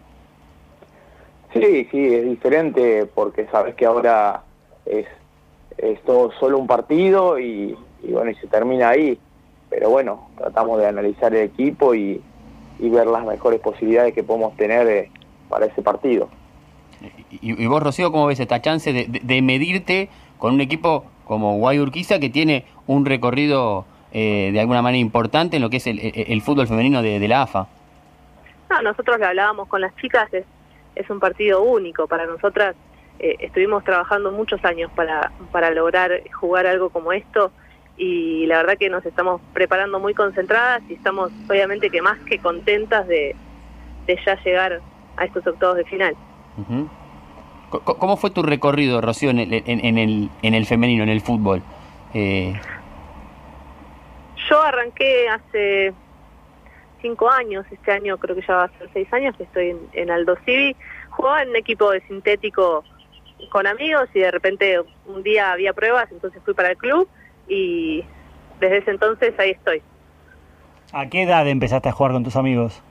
Sí, 1.52 1.88
sí, 1.92 2.14
es 2.14 2.26
diferente 2.26 3.08
porque 3.14 3.46
sabes 3.48 3.76
que 3.76 3.86
ahora 3.86 4.44
es, 4.86 5.06
es 5.78 6.02
todo 6.04 6.32
solo 6.40 6.58
un 6.58 6.68
partido 6.68 7.40
y, 7.40 7.78
bueno, 8.04 8.32
y 8.32 8.36
se 8.36 8.48
termina 8.48 8.90
ahí. 8.90 9.18
Pero 9.70 9.90
bueno, 9.90 10.30
tratamos 10.38 10.80
de 10.80 10.88
analizar 10.88 11.34
el 11.34 11.44
equipo 11.44 11.96
y, 11.96 12.22
ver 12.80 13.08
las 13.08 13.26
mejores 13.26 13.62
posibilidades 13.62 14.14
que 14.14 14.24
podemos 14.24 14.56
tener 14.58 14.88
eh, 14.88 15.12
para 15.48 15.68
ese 15.68 15.82
partido. 15.82 16.30
Y, 17.32 17.66
vos, 17.66 17.82
Rocío, 17.82 18.12
cómo 18.12 18.28
ves 18.28 18.40
esta 18.40 18.62
chance 18.62 18.92
de, 18.92 19.08
de, 19.08 19.42
medirte 19.42 20.10
con 20.38 20.54
un 20.54 20.62
equipo 20.62 21.06
como 21.26 21.58
Guayurquiza 21.58 22.20
que 22.20 22.30
tiene 22.30 22.66
un 22.88 23.06
recorrido 23.06 23.86
eh, 24.16 24.52
de 24.54 24.60
alguna 24.60 24.84
manera 24.84 25.00
importante 25.00 25.56
en 25.56 25.64
lo 25.64 25.72
que 25.72 25.78
es 25.78 25.88
el, 25.88 26.42
fútbol 26.44 26.68
femenino 26.68 27.02
de, 27.02 27.28
la 27.28 27.42
AFA. 27.42 27.68
No, 28.70 28.82
nosotros 28.84 29.18
le 29.18 29.26
hablábamos 29.26 29.68
con 29.68 29.82
las 29.82 29.96
chicas, 29.96 30.32
es, 30.32 30.46
es 30.96 31.10
un 31.10 31.20
partido 31.20 31.64
único. 31.64 32.08
Para 32.08 32.28
nosotras 32.28 32.76
eh, 33.24 33.38
estuvimos 33.40 33.86
trabajando 33.86 34.34
muchos 34.34 34.64
años 34.66 34.92
para, 34.98 35.32
para 35.54 35.72
lograr 35.72 36.12
jugar 36.34 36.68
algo 36.68 36.90
como 36.90 37.14
esto 37.14 37.54
y 37.96 38.46
la 38.48 38.58
verdad 38.58 38.78
que 38.78 38.90
nos 38.90 39.06
estamos 39.06 39.40
preparando 39.54 39.98
muy 39.98 40.14
concentradas 40.14 40.82
y 40.90 40.96
estamos 40.96 41.32
obviamente 41.50 41.90
que 41.90 42.02
más 42.02 42.20
que 42.26 42.38
contentas 42.40 43.08
de, 43.08 43.34
de 44.08 44.20
ya 44.26 44.36
llegar 44.44 44.82
a 45.16 45.24
estos 45.24 45.48
octavos 45.48 45.78
de 45.78 45.86
final. 45.86 46.18
¿Cómo 47.70 48.18
fue 48.18 48.30
tu 48.30 48.44
recorrido, 48.44 49.00
Rocío, 49.00 49.30
en 49.30 49.40
el, 49.40 49.54
en, 49.54 49.98
el, 49.98 50.30
en 50.42 50.54
el 50.54 50.66
femenino, 50.66 51.04
en 51.04 51.10
el 51.10 51.22
fútbol? 51.22 51.64
Eh, 52.14 52.54
yo 54.50 54.62
arranqué 54.62 55.30
hace 55.30 55.94
cinco 57.02 57.32
años, 57.32 57.66
este 57.72 57.94
año 57.94 58.18
creo 58.18 58.36
que 58.36 58.44
ya 58.46 58.56
va 58.56 58.64
a 58.66 58.78
ser 58.78 58.90
seis 58.92 59.14
años 59.14 59.34
que 59.38 59.44
estoy 59.44 59.78
en, 59.94 60.12
Aldo 60.12 60.36
Civi. 60.46 60.76
Jugaba 61.12 61.44
en 61.44 61.52
un 61.52 61.56
equipo 61.56 61.90
de 61.92 62.02
sintético 62.02 62.84
con 63.50 63.68
amigos 63.68 64.10
y 64.14 64.20
de 64.20 64.32
repente 64.32 64.80
un 65.06 65.24
día 65.24 65.52
había 65.52 65.74
pruebas, 65.74 66.12
entonces 66.12 66.42
fui 66.44 66.54
para 66.54 66.72
el 66.72 66.78
club 66.78 67.08
y 67.48 68.04
desde 68.60 68.78
ese 68.78 68.92
entonces 68.92 69.34
ahí 69.40 69.52
estoy. 69.52 69.82
¿A 70.92 71.08
qué 71.08 71.24
edad 71.24 71.48
empezaste 71.48 71.90
a 71.90 71.92
jugar 71.92 72.12
con 72.12 72.24
tus 72.24 72.36
amigos? 72.36 72.82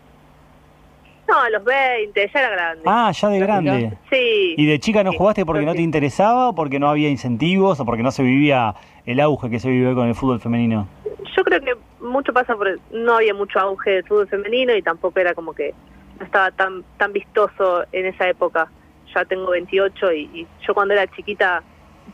No, 1.28 1.40
a 1.40 1.50
los 1.50 1.64
20, 1.64 2.30
ya 2.34 2.40
era 2.40 2.50
grande. 2.50 2.82
Ah, 2.84 3.10
ya 3.12 3.28
de 3.28 3.38
grande. 3.38 3.92
Sí. 4.10 4.54
¿Y 4.56 4.66
de 4.66 4.78
chica 4.80 5.02
no 5.04 5.12
jugaste 5.12 5.46
porque 5.46 5.64
no 5.64 5.72
te 5.72 5.80
interesaba 5.80 6.48
o 6.48 6.54
porque 6.54 6.78
no 6.78 6.88
había 6.88 7.08
incentivos 7.08 7.78
o 7.80 7.86
porque 7.86 8.02
no 8.02 8.10
se 8.10 8.22
vivía 8.22 8.74
el 9.06 9.20
auge 9.20 9.48
que 9.48 9.58
se 9.58 9.70
vive 9.70 9.94
con 9.94 10.08
el 10.08 10.14
fútbol 10.14 10.40
femenino? 10.40 10.88
Yo 11.36 11.44
creo 11.44 11.60
que 11.60 11.74
mucho 12.00 12.32
pasa 12.32 12.54
por 12.54 12.78
no 12.90 13.14
había 13.14 13.34
mucho 13.34 13.58
auge 13.60 13.90
del 13.90 14.04
fútbol 14.04 14.28
femenino 14.28 14.74
y 14.74 14.82
tampoco 14.82 15.20
era 15.20 15.32
como 15.32 15.54
que 15.54 15.72
no 16.18 16.26
estaba 16.26 16.50
tan 16.50 16.84
tan 16.98 17.12
vistoso 17.12 17.84
en 17.92 18.06
esa 18.06 18.28
época. 18.28 18.68
Ya 19.14 19.24
tengo 19.24 19.50
28 19.50 20.12
y, 20.12 20.20
y 20.32 20.46
yo 20.66 20.74
cuando 20.74 20.94
era 20.94 21.06
chiquita, 21.08 21.62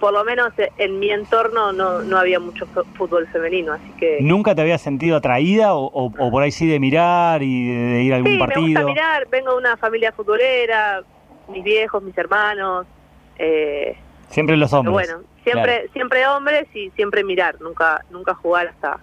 por 0.00 0.12
lo 0.12 0.24
menos 0.24 0.50
en 0.76 0.98
mi 0.98 1.10
entorno 1.10 1.72
no, 1.72 2.02
no 2.02 2.18
había 2.18 2.38
mucho 2.40 2.66
fútbol 2.96 3.26
femenino, 3.28 3.72
así 3.72 3.92
que 3.98 4.18
¿Nunca 4.20 4.54
te 4.54 4.60
habías 4.62 4.82
sentido 4.82 5.16
atraída 5.16 5.74
o, 5.74 5.86
o- 5.86 6.06
o 6.06 6.30
por 6.30 6.42
ahí 6.42 6.50
sí 6.50 6.66
de 6.66 6.78
mirar 6.80 7.42
y 7.42 7.68
de, 7.68 7.78
de 7.94 8.02
ir 8.02 8.12
a 8.12 8.16
algún 8.16 8.32
sí, 8.32 8.38
me 8.38 8.44
partido? 8.46 8.62
gusta 8.82 8.84
mirar. 8.84 9.28
Vengo 9.30 9.52
de 9.52 9.58
una 9.58 9.76
familia 9.76 10.12
futbolera, 10.12 11.02
mis 11.48 11.64
viejos, 11.64 12.02
mis 12.02 12.16
hermanos. 12.18 12.86
Eh, 13.38 13.96
Siempre 14.28 14.56
los 14.56 14.70
pero 14.70 14.80
hombres. 14.80 15.08
bueno, 15.08 15.22
siempre 15.44 15.72
Claro. 15.76 15.88
siempre 15.92 16.26
hombres 16.26 16.64
y 16.74 16.90
siempre 16.90 17.24
mirar, 17.24 17.58
nunca 17.60 18.04
nunca 18.10 18.34
jugar 18.34 18.66
hasta 18.68 18.98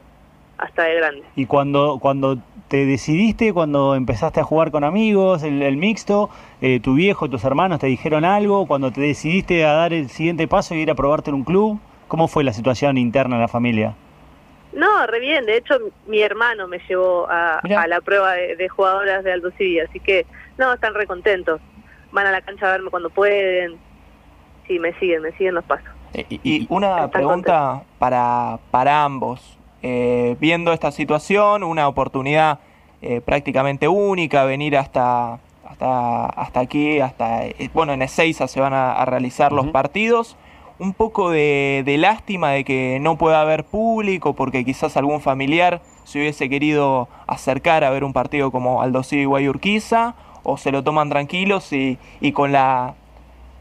hasta 0.58 0.84
de 0.84 0.96
grande. 0.96 1.24
Y 1.36 1.46
cuando, 1.46 2.00
cuando 2.02 2.38
te 2.68 2.86
decidiste, 2.86 3.54
cuando 3.54 3.96
empezaste 3.96 4.40
a 4.40 4.44
jugar 4.44 4.72
con 4.72 4.84
amigos, 4.84 5.44
el, 5.44 5.62
el 5.62 5.78
mixto, 5.78 6.30
eh, 6.62 6.80
tu 6.80 6.96
viejo, 6.96 7.30
tus 7.30 7.44
hermanos 7.44 7.80
te 7.80 7.88
dijeron 7.88 8.26
algo, 8.26 8.66
cuando 8.68 8.92
te 8.92 9.02
decidiste 9.02 9.66
a 9.66 9.74
dar 9.74 9.94
el 9.94 10.10
siguiente 10.10 10.48
paso 10.48 10.76
y 10.76 10.80
ir 10.80 10.92
a 10.92 10.96
probarte 10.96 11.30
en 11.30 11.36
un 11.36 11.44
club, 11.44 11.80
¿cómo 12.08 12.28
fue 12.28 12.44
la 12.44 12.54
situación 12.54 12.98
interna 12.98 13.36
en 13.36 13.42
la 13.42 13.48
familia? 13.48 13.96
No, 14.74 15.08
re 15.08 15.20
bien. 15.20 15.46
De 15.46 15.58
hecho, 15.58 15.76
mi 16.08 16.22
hermano 16.22 16.68
me 16.68 16.80
llevó 16.88 17.28
a, 17.30 17.62
la 17.88 18.02
prueba 18.02 18.34
de, 18.34 18.56
de 18.56 18.68
jugadoras 18.68 19.24
de 19.24 19.32
Aldo 19.32 19.52
Civi, 19.52 19.80
así 19.80 20.00
que 20.00 20.26
no, 20.58 20.74
están 20.74 20.94
re 20.94 21.08
contentos. 21.08 21.62
Van 22.12 22.28
a 22.28 22.32
la 22.32 22.42
cancha 22.42 22.68
a 22.68 22.72
verme 22.72 22.90
cuando 22.90 23.10
pueden. 23.10 23.78
Sí, 24.68 24.80
me 24.80 24.94
siguen, 25.00 25.22
me 25.22 25.32
siguen 25.34 25.56
los 25.56 25.64
pasos. 25.64 25.88
Eh, 26.14 26.26
y- 26.30 26.66
una 26.70 26.96
Están 27.06 27.12
pregunta 27.12 27.84
para, 28.00 28.60
para 28.72 29.04
ambos. 29.04 29.55
Eh, 29.88 30.36
viendo 30.40 30.74
esta 30.74 30.92
situación, 30.92 31.64
una 31.64 31.88
oportunidad 31.88 32.58
eh, 33.04 33.22
prácticamente 33.22 33.88
única, 33.88 34.44
venir 34.44 34.76
hasta, 34.78 35.38
hasta, 35.64 36.26
hasta 36.26 36.60
aquí, 36.60 37.00
hasta, 37.02 37.46
eh, 37.46 37.70
bueno, 37.72 37.94
en 37.94 38.02
Ezeiza 38.02 38.48
se 38.48 38.60
van 38.60 38.74
a, 38.74 38.94
a 38.94 39.06
realizar 39.06 39.52
los 39.52 39.68
partidos. 39.68 40.38
Un 40.80 40.94
poco 40.94 41.30
de, 41.30 41.84
de 41.86 42.00
lástima 42.00 42.50
de 42.50 42.64
que 42.64 42.98
no 43.00 43.20
pueda 43.20 43.42
haber 43.42 43.64
público, 43.64 44.34
porque 44.34 44.66
quizás 44.66 44.98
algún 44.98 45.22
familiar 45.22 45.82
se 46.04 46.18
hubiese 46.18 46.50
querido 46.50 47.08
acercar 47.28 47.84
a 47.84 47.92
ver 47.92 48.04
un 48.04 48.12
partido 48.12 48.50
como 48.50 48.82
Aldo 48.82 49.04
Civi 49.04 49.26
Guayurquiza, 49.26 50.16
o 50.42 50.58
se 50.58 50.72
lo 50.72 50.84
toman 50.84 51.12
tranquilos 51.12 51.72
y, 51.72 52.00
y 52.22 52.32
con 52.32 52.52
la 52.52 52.96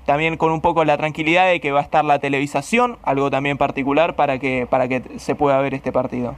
también 0.07 0.37
con 0.37 0.53
un 0.53 0.61
poco 0.61 0.85
la 0.85 0.97
tranquilidad 0.97 1.47
de 1.49 1.61
que 1.61 1.73
va 1.73 1.81
a 1.81 1.83
estar 1.83 2.05
la 2.05 2.19
televisación, 2.19 2.99
algo 3.03 3.31
también 3.31 3.57
particular 3.59 4.15
para 4.17 4.39
que, 4.39 4.67
para 4.69 4.89
que 4.89 5.19
se 5.19 5.35
pueda 5.35 5.59
ver 5.61 5.75
este 5.75 5.93
partido. 5.93 6.35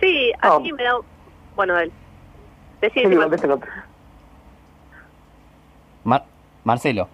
Sí, 0.00 0.32
No. 0.42 0.54
aquí 0.54 0.72
me 0.72 0.82
da... 0.82 0.94
Bueno, 1.54 1.78
él. 1.78 1.92
Sí. 2.94 3.02
Mar- 6.04 6.24
Marcelo. 6.64 7.08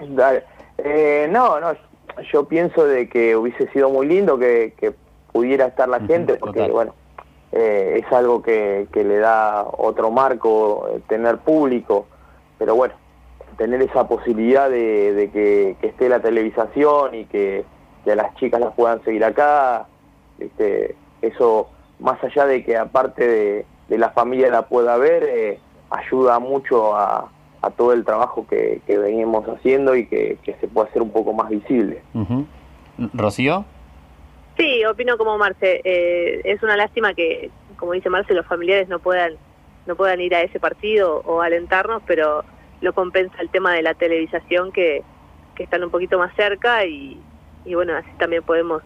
Dale. 0.00 0.42
Eh, 0.78 1.28
no, 1.30 1.60
no, 1.60 1.72
yo 2.32 2.48
pienso 2.48 2.84
de 2.84 3.08
que 3.08 3.36
hubiese 3.36 3.68
sido 3.70 3.90
muy 3.90 4.06
lindo 4.08 4.38
que, 4.38 4.74
que 4.76 4.92
pudiera 5.32 5.66
estar 5.66 5.88
la 5.88 6.00
gente, 6.00 6.34
porque 6.34 6.58
total. 6.60 6.72
bueno, 6.72 6.94
eh, 7.52 8.02
es 8.04 8.12
algo 8.12 8.42
que, 8.42 8.88
que 8.92 9.04
le 9.04 9.18
da 9.18 9.64
otro 9.70 10.10
marco, 10.10 10.88
eh, 10.92 11.00
tener 11.08 11.38
público, 11.38 12.06
pero 12.58 12.74
bueno, 12.74 12.94
tener 13.56 13.82
esa 13.82 14.06
posibilidad 14.08 14.68
de, 14.70 15.12
de 15.12 15.30
que, 15.30 15.76
que 15.80 15.88
esté 15.88 16.08
la 16.08 16.20
televisación 16.20 17.14
y 17.14 17.24
que, 17.26 17.64
que 18.04 18.16
las 18.16 18.34
chicas 18.36 18.60
las 18.60 18.74
puedan 18.74 19.02
seguir 19.04 19.24
acá, 19.24 19.86
este, 20.38 20.94
eso, 21.22 21.70
más 21.98 22.22
allá 22.22 22.46
de 22.46 22.64
que 22.64 22.76
aparte 22.76 23.26
de, 23.26 23.66
de 23.88 23.98
la 23.98 24.10
familia 24.10 24.50
la 24.50 24.62
pueda 24.62 24.96
ver, 24.96 25.22
eh, 25.24 25.58
ayuda 25.90 26.38
mucho 26.38 26.96
a, 26.96 27.30
a 27.62 27.70
todo 27.70 27.92
el 27.92 28.04
trabajo 28.04 28.46
que, 28.48 28.80
que 28.86 28.98
venimos 28.98 29.46
haciendo 29.46 29.94
y 29.96 30.06
que, 30.06 30.38
que 30.42 30.54
se 30.54 30.68
pueda 30.68 30.88
hacer 30.88 31.02
un 31.02 31.10
poco 31.10 31.32
más 31.32 31.48
visible. 31.48 32.02
¿Rocío? 33.12 33.64
Sí, 34.56 34.84
opino 34.84 35.16
como 35.18 35.36
Marce. 35.38 35.80
Eh, 35.84 36.40
es 36.44 36.62
una 36.62 36.76
lástima 36.76 37.14
que, 37.14 37.50
como 37.76 37.92
dice 37.92 38.10
Marce, 38.10 38.34
los 38.34 38.46
familiares 38.46 38.88
no 38.88 38.98
puedan 38.98 39.34
no 39.86 39.96
puedan 39.96 40.18
ir 40.20 40.34
a 40.34 40.40
ese 40.40 40.58
partido 40.58 41.20
o 41.26 41.42
alentarnos, 41.42 42.02
pero 42.06 42.42
lo 42.84 42.92
compensa 42.92 43.34
el 43.40 43.48
tema 43.48 43.72
de 43.72 43.82
la 43.82 43.94
televisación 43.94 44.70
que, 44.70 45.02
que 45.56 45.62
están 45.64 45.82
un 45.82 45.90
poquito 45.90 46.18
más 46.18 46.32
cerca 46.36 46.84
y, 46.86 47.18
y 47.64 47.74
bueno, 47.74 47.94
así 47.96 48.08
también 48.18 48.42
podemos 48.42 48.82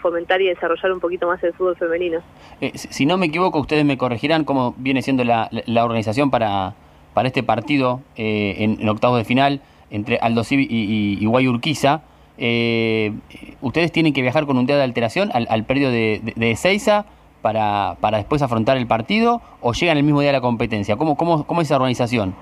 fomentar 0.00 0.40
y 0.40 0.46
desarrollar 0.46 0.92
un 0.92 1.00
poquito 1.00 1.26
más 1.26 1.42
el 1.42 1.52
fútbol 1.54 1.76
femenino. 1.76 2.20
Eh, 2.60 2.70
si 2.74 3.04
no 3.06 3.16
me 3.16 3.26
equivoco, 3.26 3.58
ustedes 3.58 3.84
me 3.84 3.98
corregirán 3.98 4.44
cómo 4.44 4.74
viene 4.76 5.02
siendo 5.02 5.24
la, 5.24 5.48
la- 5.50 5.84
organización 5.84 6.30
para, 6.30 6.74
para 7.14 7.26
este 7.28 7.42
partido 7.42 8.00
eh, 8.16 8.56
en, 8.58 8.88
octavos 8.88 9.18
de 9.18 9.24
final 9.24 9.60
entre 9.90 10.18
Aldo 10.18 10.44
Civi 10.44 10.68
y, 10.70 10.84
y, 10.84 11.18
y 11.20 11.26
Guay 11.26 11.48
Urquiza. 11.48 12.02
Eh, 12.36 13.12
ustedes 13.60 13.90
tienen 13.90 14.12
que 14.12 14.22
viajar 14.22 14.46
con 14.46 14.56
un 14.58 14.66
día 14.66 14.76
de 14.76 14.84
alteración 14.84 15.30
al, 15.32 15.48
al 15.50 15.64
predio 15.64 15.90
de, 15.90 16.20
de, 16.22 16.32
de 16.36 17.04
para, 17.42 17.96
para 18.00 18.18
después 18.18 18.42
afrontar 18.42 18.76
el 18.76 18.86
partido 18.86 19.40
o 19.60 19.72
llegan 19.72 19.96
el 19.96 20.04
mismo 20.04 20.20
día 20.20 20.30
a 20.30 20.34
la 20.34 20.40
competencia. 20.40 20.96
¿Cómo, 20.96 21.16
cómo, 21.16 21.44
cómo 21.44 21.60
es 21.62 21.68
esa 21.68 21.76
organización? 21.76 22.34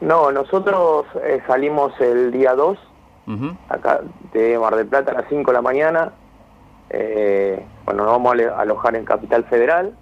No, 0.00 0.30
nosotros 0.30 1.06
eh, 1.24 1.40
salimos 1.46 1.92
el 2.00 2.30
día 2.32 2.54
2, 2.54 2.78
Ujú. 3.28 3.56
acá 3.68 4.00
de 4.32 4.58
Mar 4.58 4.76
del 4.76 4.86
Plata 4.86 5.12
a 5.12 5.14
las 5.14 5.24
5 5.28 5.50
de 5.50 5.54
la 5.56 5.62
mañana. 5.62 6.12
Eh, 6.90 7.64
bueno, 7.84 8.04
nos 8.04 8.12
vamos 8.12 8.36
a 8.40 8.60
alojar 8.60 8.94
en 8.96 9.04
Capital 9.04 9.44
Federal 9.44 9.92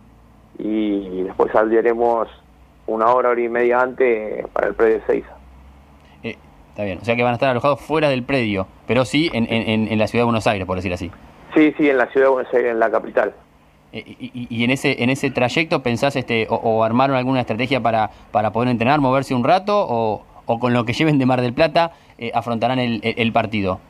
y 0.59 1.23
después 1.23 1.51
saldremos 1.53 2.29
una 2.87 3.07
hora, 3.09 3.31
hora 3.31 3.41
y 3.41 3.49
media 3.49 3.81
antes 3.81 4.47
para 4.49 4.67
el 4.69 4.75
predio 4.75 5.01
6. 5.07 5.25
Eh, 6.23 6.37
está 6.71 6.85
bien, 6.85 6.99
o 7.01 7.05
sea 7.05 7.17
que 7.17 7.23
van 7.23 7.33
a 7.33 7.35
estar 7.35 7.49
alojados 7.51 7.81
fuera 7.81 8.09
del 8.11 8.25
predio, 8.25 8.67
pero 8.87 9.05
sí 9.05 9.31
en, 9.33 9.45
en- 9.51 9.69
en- 9.69 9.89
en 9.93 9.99
la 9.99 10.07
ciudad 10.07 10.23
de 10.23 10.27
Buenos 10.27 10.47
Aires, 10.47 10.67
por 10.67 10.77
decir 10.77 10.93
así. 10.93 11.11
Sí, 11.55 11.73
sí, 11.79 11.89
en 11.89 11.97
la 11.99 12.07
ciudad 12.09 12.27
de 12.27 12.33
Buenos 12.33 12.53
Aires, 12.53 12.73
en 12.73 12.79
la 12.81 12.91
capital. 12.91 13.33
Eh, 13.95 14.17
Y, 14.51 14.65
en 14.65 14.71
ese 14.71 15.03
en 15.03 15.11
ese 15.11 15.31
trayecto 15.31 15.83
pensás 15.83 16.17
este 16.17 16.47
o, 16.51 16.83
armaron 16.83 17.17
alguna 17.17 17.41
estrategia 17.41 17.81
para, 17.81 18.11
para 18.33 18.51
poder 18.51 18.69
entrenar, 18.69 19.01
moverse 19.01 19.35
un 19.35 19.45
rato 19.45 19.87
o, 19.89 20.23
o 20.47 20.59
con 20.59 20.73
lo 20.73 20.85
que 20.85 20.93
lleven 20.93 21.19
de 21.19 21.27
Mar 21.27 21.41
del 21.41 21.53
Plata 21.53 21.93
eh, 22.19 22.31
afrontarán 22.35 22.79
el, 22.79 23.33
partido. 23.33 23.81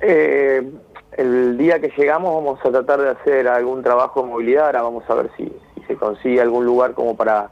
Eh, 0.00 0.62
el 1.16 1.56
día 1.56 1.80
que 1.80 1.90
llegamos 1.96 2.34
vamos 2.34 2.60
a 2.64 2.70
tratar 2.70 3.00
de 3.00 3.10
hacer 3.10 3.48
algún 3.48 3.82
trabajo 3.82 4.22
de 4.22 4.28
movilidad, 4.28 4.66
ahora 4.66 4.82
vamos 4.82 5.04
a 5.08 5.14
ver 5.14 5.30
si, 5.36 5.50
se 5.86 5.96
consigue 5.96 6.40
algún 6.40 6.66
lugar 6.66 6.92
como 6.92 7.16
para, 7.16 7.50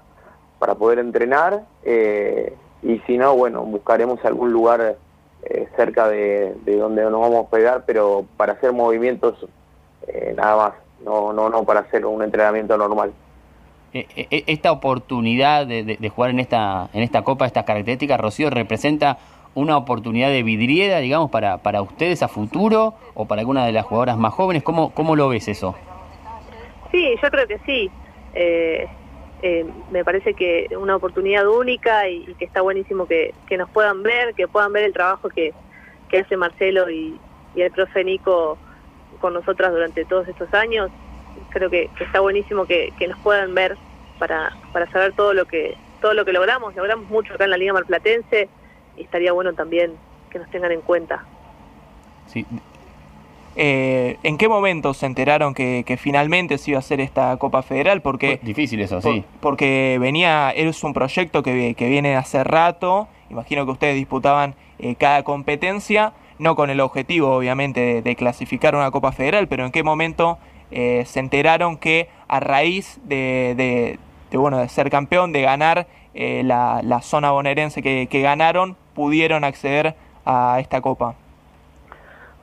para 0.58 0.74
poder 0.74 0.98
entrenar. 0.98 1.62
Eh, 1.84 2.54
y 2.82 2.98
si 3.00 3.16
no, 3.16 3.34
bueno, 3.34 3.62
buscaremos 3.62 4.22
algún 4.24 4.52
lugar 4.52 4.96
eh, 5.42 5.68
cerca 5.76 6.08
de, 6.08 6.54
de 6.64 6.76
donde 6.76 7.02
nos 7.02 7.20
vamos 7.20 7.46
a 7.46 7.50
pegar, 7.50 7.84
pero 7.86 8.26
para 8.36 8.52
hacer 8.54 8.72
movimientos 8.72 9.46
nada 10.36 10.56
más, 10.56 10.72
no, 11.04 11.32
no, 11.32 11.48
no 11.48 11.64
para 11.64 11.80
hacer 11.80 12.04
un 12.06 12.22
entrenamiento 12.22 12.76
normal. 12.76 13.12
Eh, 13.92 14.06
eh, 14.16 14.44
esta 14.46 14.72
oportunidad 14.72 15.66
de, 15.66 15.82
de- 15.84 15.96
de 15.96 16.08
jugar 16.08 16.30
en 16.30 16.40
esta 16.40 16.88
en 16.92 17.02
esta 17.02 17.22
copa, 17.22 17.46
estas 17.46 17.64
características, 17.64 18.20
Rocío, 18.20 18.50
representa 18.50 19.18
una 19.54 19.76
oportunidad 19.78 20.28
de 20.28 20.42
vidriera, 20.42 20.98
digamos, 20.98 21.30
para, 21.30 21.58
para 21.58 21.80
ustedes 21.80 22.22
a 22.22 22.28
futuro 22.28 22.94
o 23.14 23.24
para 23.26 23.40
alguna 23.40 23.64
de 23.64 23.72
las 23.72 23.86
jugadoras 23.86 24.18
más 24.18 24.34
jóvenes. 24.34 24.62
¿Cómo, 24.62 24.90
cómo 24.92 25.16
lo 25.16 25.28
ves 25.30 25.48
eso? 25.48 25.74
Sí, 26.92 27.14
yo 27.22 27.30
creo 27.30 27.46
que 27.46 27.58
sí. 27.64 27.90
Eh, 28.34 28.86
eh, 29.42 29.64
me 29.90 30.04
parece 30.04 30.34
que 30.34 30.68
una 30.78 30.96
oportunidad 30.96 31.46
única 31.48 32.06
y, 32.08 32.24
y 32.28 32.34
que 32.34 32.44
está 32.44 32.60
buenísimo 32.60 33.06
que, 33.06 33.32
que 33.46 33.56
nos 33.56 33.70
puedan 33.70 34.02
ver, 34.02 34.34
que 34.34 34.46
puedan 34.46 34.72
ver 34.74 34.84
el 34.84 34.92
trabajo 34.92 35.30
que, 35.30 35.54
que 36.10 36.18
hace 36.18 36.36
Marcelo 36.36 36.90
y, 36.90 37.18
y 37.54 37.62
el 37.62 37.70
profe 37.70 38.04
Nico 38.04 38.58
con 39.16 39.34
nosotras 39.34 39.72
durante 39.72 40.04
todos 40.04 40.26
estos 40.28 40.52
años. 40.54 40.90
Creo 41.50 41.70
que, 41.70 41.88
que 41.96 42.04
está 42.04 42.20
buenísimo 42.20 42.66
que, 42.66 42.92
que 42.98 43.08
nos 43.08 43.18
puedan 43.20 43.54
ver 43.54 43.76
para, 44.18 44.52
para 44.72 44.90
saber 44.90 45.12
todo 45.14 45.32
lo 45.34 45.46
que 45.46 45.76
todo 46.00 46.14
lo 46.14 46.24
que 46.24 46.32
logramos. 46.32 46.74
Logramos 46.76 47.08
mucho 47.08 47.34
acá 47.34 47.44
en 47.44 47.50
la 47.50 47.56
Liga 47.56 47.72
Marplatense 47.72 48.48
y 48.96 49.02
estaría 49.02 49.32
bueno 49.32 49.54
también 49.54 49.92
que 50.30 50.38
nos 50.38 50.50
tengan 50.50 50.72
en 50.72 50.80
cuenta. 50.82 51.24
Sí, 52.26 52.44
Eh, 53.58 54.18
¿En 54.22 54.36
qué 54.36 54.48
momento 54.48 54.92
se 54.92 55.06
enteraron 55.06 55.54
que, 55.54 55.82
que 55.86 55.96
finalmente 55.96 56.58
se 56.58 56.72
iba 56.72 56.78
a 56.78 56.80
hacer 56.80 57.00
esta 57.00 57.34
Copa 57.38 57.62
Federal? 57.62 58.02
Porque, 58.02 58.38
difícil 58.42 58.80
eso, 58.82 59.00
por- 59.00 59.14
sí. 59.14 59.24
porque 59.40 59.96
venía, 59.98 60.50
es 60.50 60.84
un 60.84 60.92
proyecto 60.92 61.42
que, 61.42 61.74
que 61.74 61.88
viene 61.88 62.16
hace 62.16 62.44
rato 62.44 63.08
imagino 63.30 63.64
que 63.64 63.72
ustedes 63.72 63.96
disputaban 63.96 64.54
eh, 64.78 64.94
cada 64.94 65.22
competencia, 65.24 66.12
no 66.38 66.56
con 66.56 66.70
el 66.70 66.80
objetivo 66.80 67.36
obviamente 67.36 68.02
de, 68.02 68.16
clasificar 68.16 68.74
una 68.74 68.90
Copa 68.90 69.12
Federal, 69.12 69.48
pero 69.48 69.64
en 69.64 69.72
qué 69.72 69.82
momento 69.82 70.38
eh, 70.70 71.04
se 71.06 71.20
enteraron 71.20 71.76
que 71.76 72.08
a 72.28 72.40
raíz 72.40 72.98
de, 73.04 73.98
bueno, 74.32 74.58
de 74.58 74.68
ser 74.68 74.90
campeón, 74.90 75.32
de 75.32 75.42
ganar 75.42 75.86
eh, 76.14 76.42
la, 76.44 77.00
zona 77.02 77.30
bonaerense 77.30 77.82
que, 77.82 78.08
que 78.10 78.20
ganaron, 78.20 78.76
pudieron 78.94 79.44
acceder 79.44 79.94
a 80.24 80.58
esta 80.60 80.80
Copa. 80.80 81.14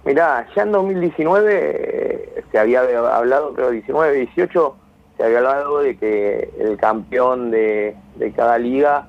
Mirá, 0.06 0.46
ya 0.54 0.64
en 0.64 0.74
2019 0.74 2.44
se 2.52 2.60
había 2.60 2.82
hablado, 2.82 3.54
creo 3.54 3.72
19, 3.72 4.18
18, 4.18 4.76
se 5.18 5.24
había 5.24 5.38
hablado 5.38 5.80
de 5.80 5.98
que 5.98 6.54
el 6.60 6.78
campeón 6.78 7.52
de, 7.52 7.96
cada 8.36 8.58
liga 8.58 9.08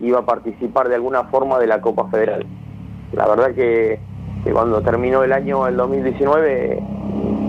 iba 0.00 0.20
a 0.20 0.26
participar 0.26 0.88
de 0.88 0.94
alguna 0.94 1.24
forma 1.24 1.58
de 1.58 1.66
la 1.66 1.80
Copa 1.80 2.08
Federal. 2.10 2.46
La 3.12 3.26
verdad 3.26 3.54
que, 3.54 3.98
cuando 4.52 4.80
terminó 4.82 5.22
el 5.22 5.32
año, 5.32 5.66
el 5.66 5.76
2019, 5.76 6.82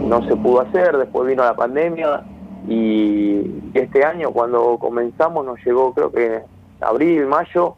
no 0.08 0.26
se 0.28 0.36
pudo 0.36 0.62
hacer, 0.62 0.98
después 0.98 1.28
vino 1.28 1.44
la 1.44 1.56
pandemia 1.56 2.24
y 2.68 3.62
este 3.74 4.04
año 4.04 4.32
cuando 4.32 4.78
comenzamos 4.78 5.46
nos 5.46 5.64
llegó, 5.66 5.94
creo 5.94 6.12
que 6.12 6.42
abril, 6.82 7.26
mayo, 7.28 7.76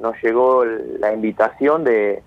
nos 0.00 0.14
llegó 0.22 0.64
la 0.64 1.12
invitación 1.12 1.84
de, 1.84 2.22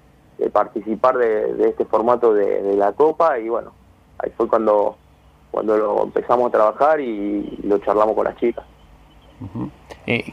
participar 0.51 1.17
de, 1.17 1.69
este 1.69 1.85
formato 1.85 2.33
de, 2.33 2.75
la 2.75 2.91
Copa 2.93 3.39
y 3.39 3.49
bueno, 3.49 3.71
ahí 4.17 4.31
fue 4.35 4.47
cuando, 4.47 4.97
cuando 5.51 5.77
lo 5.77 6.03
empezamos 6.03 6.49
a 6.49 6.51
trabajar 6.51 6.99
y 6.99 7.59
lo 7.63 7.77
charlamos 7.79 8.15
con 8.15 8.25
las 8.25 8.35
chicas. 8.37 8.65
Eh, 10.05 10.31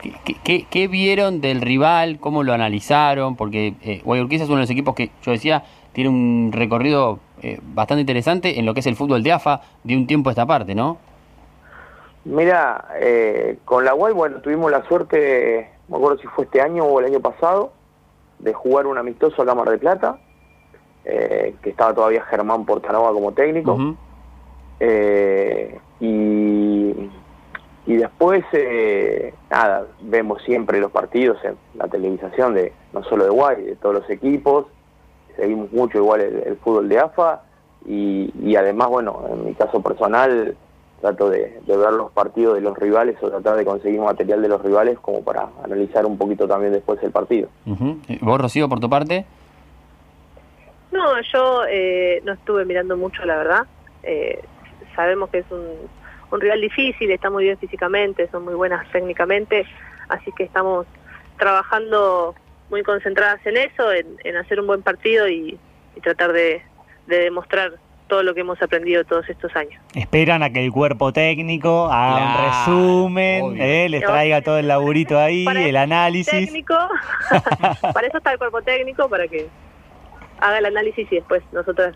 ¿qué, 0.71 0.88
vieron 0.88 1.41
del 1.41 1.61
rival? 1.61 2.19
¿Cómo 2.21 2.43
lo 2.43 2.53
analizaron? 2.53 3.37
Porque 3.37 3.75
eh, 3.83 4.03
Guayurquiza 4.05 4.45
es 4.45 4.50
uno 4.50 4.59
de 4.59 4.62
los 4.65 4.71
equipos 4.71 4.95
que 4.95 5.11
yo 5.23 5.33
decía 5.33 5.65
tiene 5.99 6.11
un 6.11 6.52
recorrido 6.52 7.19
eh, 7.43 7.59
bastante 7.61 8.02
interesante 8.02 8.61
en 8.61 8.67
lo 8.67 8.73
que 8.73 8.78
es 8.78 8.87
el 8.87 8.95
fútbol 8.95 9.21
de 9.25 9.33
AFA 9.33 9.62
de 9.83 9.97
un 9.97 10.07
tiempo 10.07 10.31
a 10.31 10.33
esta 10.33 10.47
parte, 10.47 10.73
¿no? 10.73 10.97
Mira, 12.25 12.87
eh, 13.00 13.59
con 13.64 13.85
la 13.85 13.95
Guay, 13.95 14.14
bueno, 14.14 14.40
tuvimos 14.40 14.71
la 14.71 14.85
suerte, 14.85 15.69
no 15.88 15.97
me 15.97 16.05
acuerdo 16.05 16.23
si 16.23 16.28
fue 16.28 16.45
este 16.45 16.61
año 16.61 16.85
o 16.85 17.00
el 17.00 17.07
año 17.07 17.19
pasado, 17.19 17.73
de 18.38 18.55
jugar 18.55 18.87
un 18.87 18.97
amistoso 18.97 19.43
a 19.43 19.45
la 19.45 19.57
Mar 19.57 19.71
de 19.71 19.78
Plata, 19.78 20.21
eh, 21.05 21.57
que 21.62 21.71
estaba 21.71 21.93
todavía 21.93 22.23
Germán 22.26 22.64
Portanova 22.64 23.12
como 23.12 23.33
técnico. 23.33 23.76
Eh, 24.78 25.81
y, 25.99 26.95
y 27.87 27.97
después, 27.97 28.45
eh, 28.52 29.35
nada, 29.50 29.85
vemos 30.02 30.40
siempre 30.45 30.78
los 30.78 30.93
partidos 30.93 31.45
en 31.45 31.57
la 31.75 31.88
televisación, 31.88 32.55
de 32.55 32.73
no 32.93 33.02
solo 33.02 33.25
de 33.25 33.31
Guay, 33.31 33.64
de 33.64 33.75
todos 33.75 33.97
los 33.97 34.09
equipos. 34.09 34.67
Seguimos 35.38 35.71
mucho 35.73 35.99
igual 35.99 36.21
el, 36.21 36.57
fútbol 36.57 36.88
de 36.88 36.99
AFA. 36.99 37.42
Y, 37.87 38.33
y, 38.42 38.57
además, 38.57 38.88
bueno, 38.88 39.25
en 39.30 39.45
mi 39.47 39.54
caso 39.54 39.80
personal, 39.80 40.57
trato 41.00 41.30
de, 41.30 41.61
ver 41.66 41.92
los 41.92 42.11
partidos 42.11 42.57
de 42.57 42.61
los 42.61 42.76
rivales 42.76 43.16
o 43.23 43.30
tratar 43.30 43.57
de 43.57 43.64
conseguir 43.64 44.00
material 44.00 44.42
de 44.42 44.49
los 44.49 44.62
rivales 44.62 44.99
como 44.99 45.23
para 45.23 45.49
analizar 45.64 46.04
un 46.04 46.18
poquito 46.18 46.49
también 46.49 46.73
después 46.73 47.00
el 47.02 47.12
partido. 47.12 47.49
¿Vos, 48.21 48.40
Rocío, 48.40 48.68
por 48.68 48.80
tu 48.80 48.90
parte? 48.90 49.25
No, 50.90 51.21
yo 51.33 51.62
eh, 51.71 52.21
no 52.25 52.33
estuve 52.33 52.64
mirando 52.64 52.97
mucho, 52.97 53.25
la 53.25 53.37
verdad. 53.37 53.66
Eh, 54.02 54.42
sabemos 54.97 55.30
que 55.30 55.38
es 55.38 55.47
un, 55.50 55.64
un 56.30 56.40
rival 56.40 56.61
difícil, 56.61 57.11
está 57.11 57.30
muy 57.30 57.45
bien 57.45 57.59
físicamente, 57.59 58.28
son 58.30 58.45
muy 58.45 58.54
buenas 58.54 58.90
técnicamente, 58.90 59.66
así 60.09 60.33
que 60.33 60.45
estamos 60.45 60.87
trabajando 61.38 62.35
muy 62.71 62.83
concentradas 62.83 63.45
en 63.47 63.57
eso, 63.57 63.93
en, 63.93 64.37
hacer 64.37 64.61
un 64.61 64.67
buen 64.67 64.83
partido 64.83 65.29
y, 65.29 65.59
tratar 66.03 66.33
de, 66.33 66.63
de 67.09 67.19
demostrar 67.19 67.73
todo 68.09 68.23
lo 68.23 68.35
que 68.35 68.41
hemos 68.41 68.61
aprendido 68.61 69.05
todos 69.05 69.29
estos 69.29 69.55
años. 69.55 69.81
Esperan 69.95 70.43
a 70.43 70.51
que 70.51 70.65
el 70.65 70.73
cuerpo 70.73 71.13
técnico 71.13 71.87
haga 71.90 72.16
un 72.25 72.47
resumen, 72.47 73.61
eh, 73.61 73.88
les 73.88 74.03
traiga 74.03 74.42
todo 74.42 74.59
el 74.59 74.66
laburito 74.66 75.19
ahí, 75.19 75.47
el 75.47 75.77
análisis. 75.77 76.47
Técnico, 76.47 76.75
para 77.92 78.07
eso 78.07 78.19
está 78.19 78.33
el 78.33 78.38
cuerpo 78.38 78.62
técnico, 78.62 79.09
para 79.09 79.29
que 79.29 79.47
haga 80.40 80.59
el 80.59 80.66
análisis 80.66 81.07
y 81.11 81.16
después 81.16 81.42
nosotros 81.53 81.95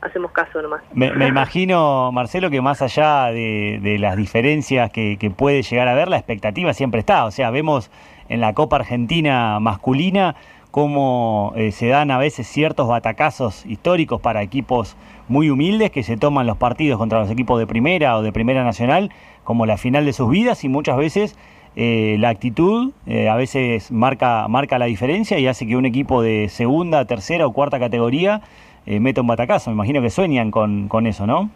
hacemos 0.00 0.32
caso 0.32 0.60
nomás. 0.62 0.82
Me, 0.92 1.26
imagino, 1.26 2.12
Marcelo, 2.12 2.50
que 2.50 2.60
más 2.60 2.82
allá 2.82 3.26
de, 3.26 3.96
las 3.98 4.16
diferencias 4.16 4.90
que, 4.90 5.16
que, 5.18 5.30
puede 5.30 5.62
llegar 5.62 5.88
a 5.88 5.92
haber, 5.92 6.08
la 6.08 6.18
expectativa 6.18 6.72
siempre 6.72 7.00
está. 7.00 7.24
O 7.24 7.30
sea, 7.30 7.50
vemos 7.50 7.90
en 8.28 8.40
la 8.40 8.54
Copa 8.54 8.76
Argentina 8.76 9.58
masculina 9.60 10.36
cómo 10.70 11.52
eh, 11.56 11.72
se 11.72 11.88
dan 11.88 12.10
a 12.10 12.18
veces 12.18 12.46
ciertos 12.46 12.88
batacazos 12.88 13.64
históricos 13.66 14.20
para 14.20 14.42
equipos 14.42 14.96
muy 15.28 15.50
humildes 15.50 15.90
que 15.90 16.02
se 16.02 16.16
toman 16.16 16.46
los 16.46 16.56
partidos 16.56 16.98
contra 16.98 17.20
los 17.20 17.30
equipos 17.30 17.58
de 17.58 17.66
primera 17.66 18.16
o 18.16 18.22
de 18.22 18.32
primera 18.32 18.64
nacional 18.64 19.10
como 19.44 19.66
la 19.66 19.76
final 19.78 20.04
de 20.04 20.12
sus 20.12 20.30
vidas 20.30 20.64
y 20.64 20.68
muchas 20.68 20.96
veces 20.96 21.38
eh, 21.76 22.16
la 22.18 22.28
actitud 22.28 22.92
eh, 23.06 23.28
a 23.28 23.36
veces 23.36 23.90
marca, 23.90 24.46
marca 24.48 24.78
la 24.78 24.86
diferencia 24.86 25.38
y 25.38 25.46
hace 25.46 25.66
que 25.66 25.76
un 25.76 25.86
equipo 25.86 26.22
de 26.22 26.48
segunda, 26.48 27.04
tercera 27.06 27.46
o 27.46 27.52
cuarta 27.52 27.78
categoría 27.78 28.42
meta 28.86 29.20
un 29.20 29.26
batacazo. 29.26 29.68
Me 29.68 29.74
imagino 29.74 30.00
que 30.00 30.08
sueñan 30.08 30.50
con, 30.50 30.88
con 30.88 31.06
eso, 31.06 31.26
¿no? 31.26 31.50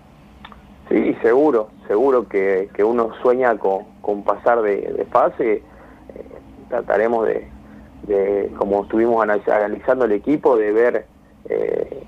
Sí, 0.90 1.16
seguro, 1.22 1.68
seguro 1.88 2.28
que, 2.28 2.68
uno 2.84 3.08
sueña 3.22 3.56
con, 3.56 4.22
pasar 4.22 4.60
de 4.60 5.06
fase. 5.10 5.62
Trataremos 6.72 7.26
de, 7.26 7.46
de 8.04 8.50
como 8.56 8.84
estuvimos 8.84 9.22
analizando 9.22 10.06
el 10.06 10.12
equipo, 10.12 10.56
de 10.56 10.72
ver 10.72 11.06
eh, 11.50 12.02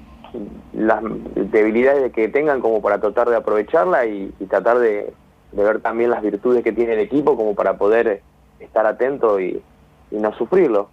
las 0.72 1.02
debilidades 1.34 2.12
que 2.12 2.28
tengan 2.28 2.62
como 2.62 2.80
para 2.80 2.98
tratar 2.98 3.28
de 3.28 3.36
aprovecharla 3.36 4.06
y, 4.06 4.30
tratar 4.48 4.78
de, 4.78 5.12
ver 5.52 5.80
también 5.80 6.10
las 6.10 6.22
virtudes 6.22 6.64
que 6.64 6.72
tiene 6.72 6.94
el 6.94 7.00
equipo 7.00 7.36
como 7.36 7.54
para 7.54 7.76
poder 7.76 8.22
estar 8.58 8.86
atento 8.86 9.38
y, 9.38 9.62
no 10.10 10.32
sufrirlo. 10.34 10.88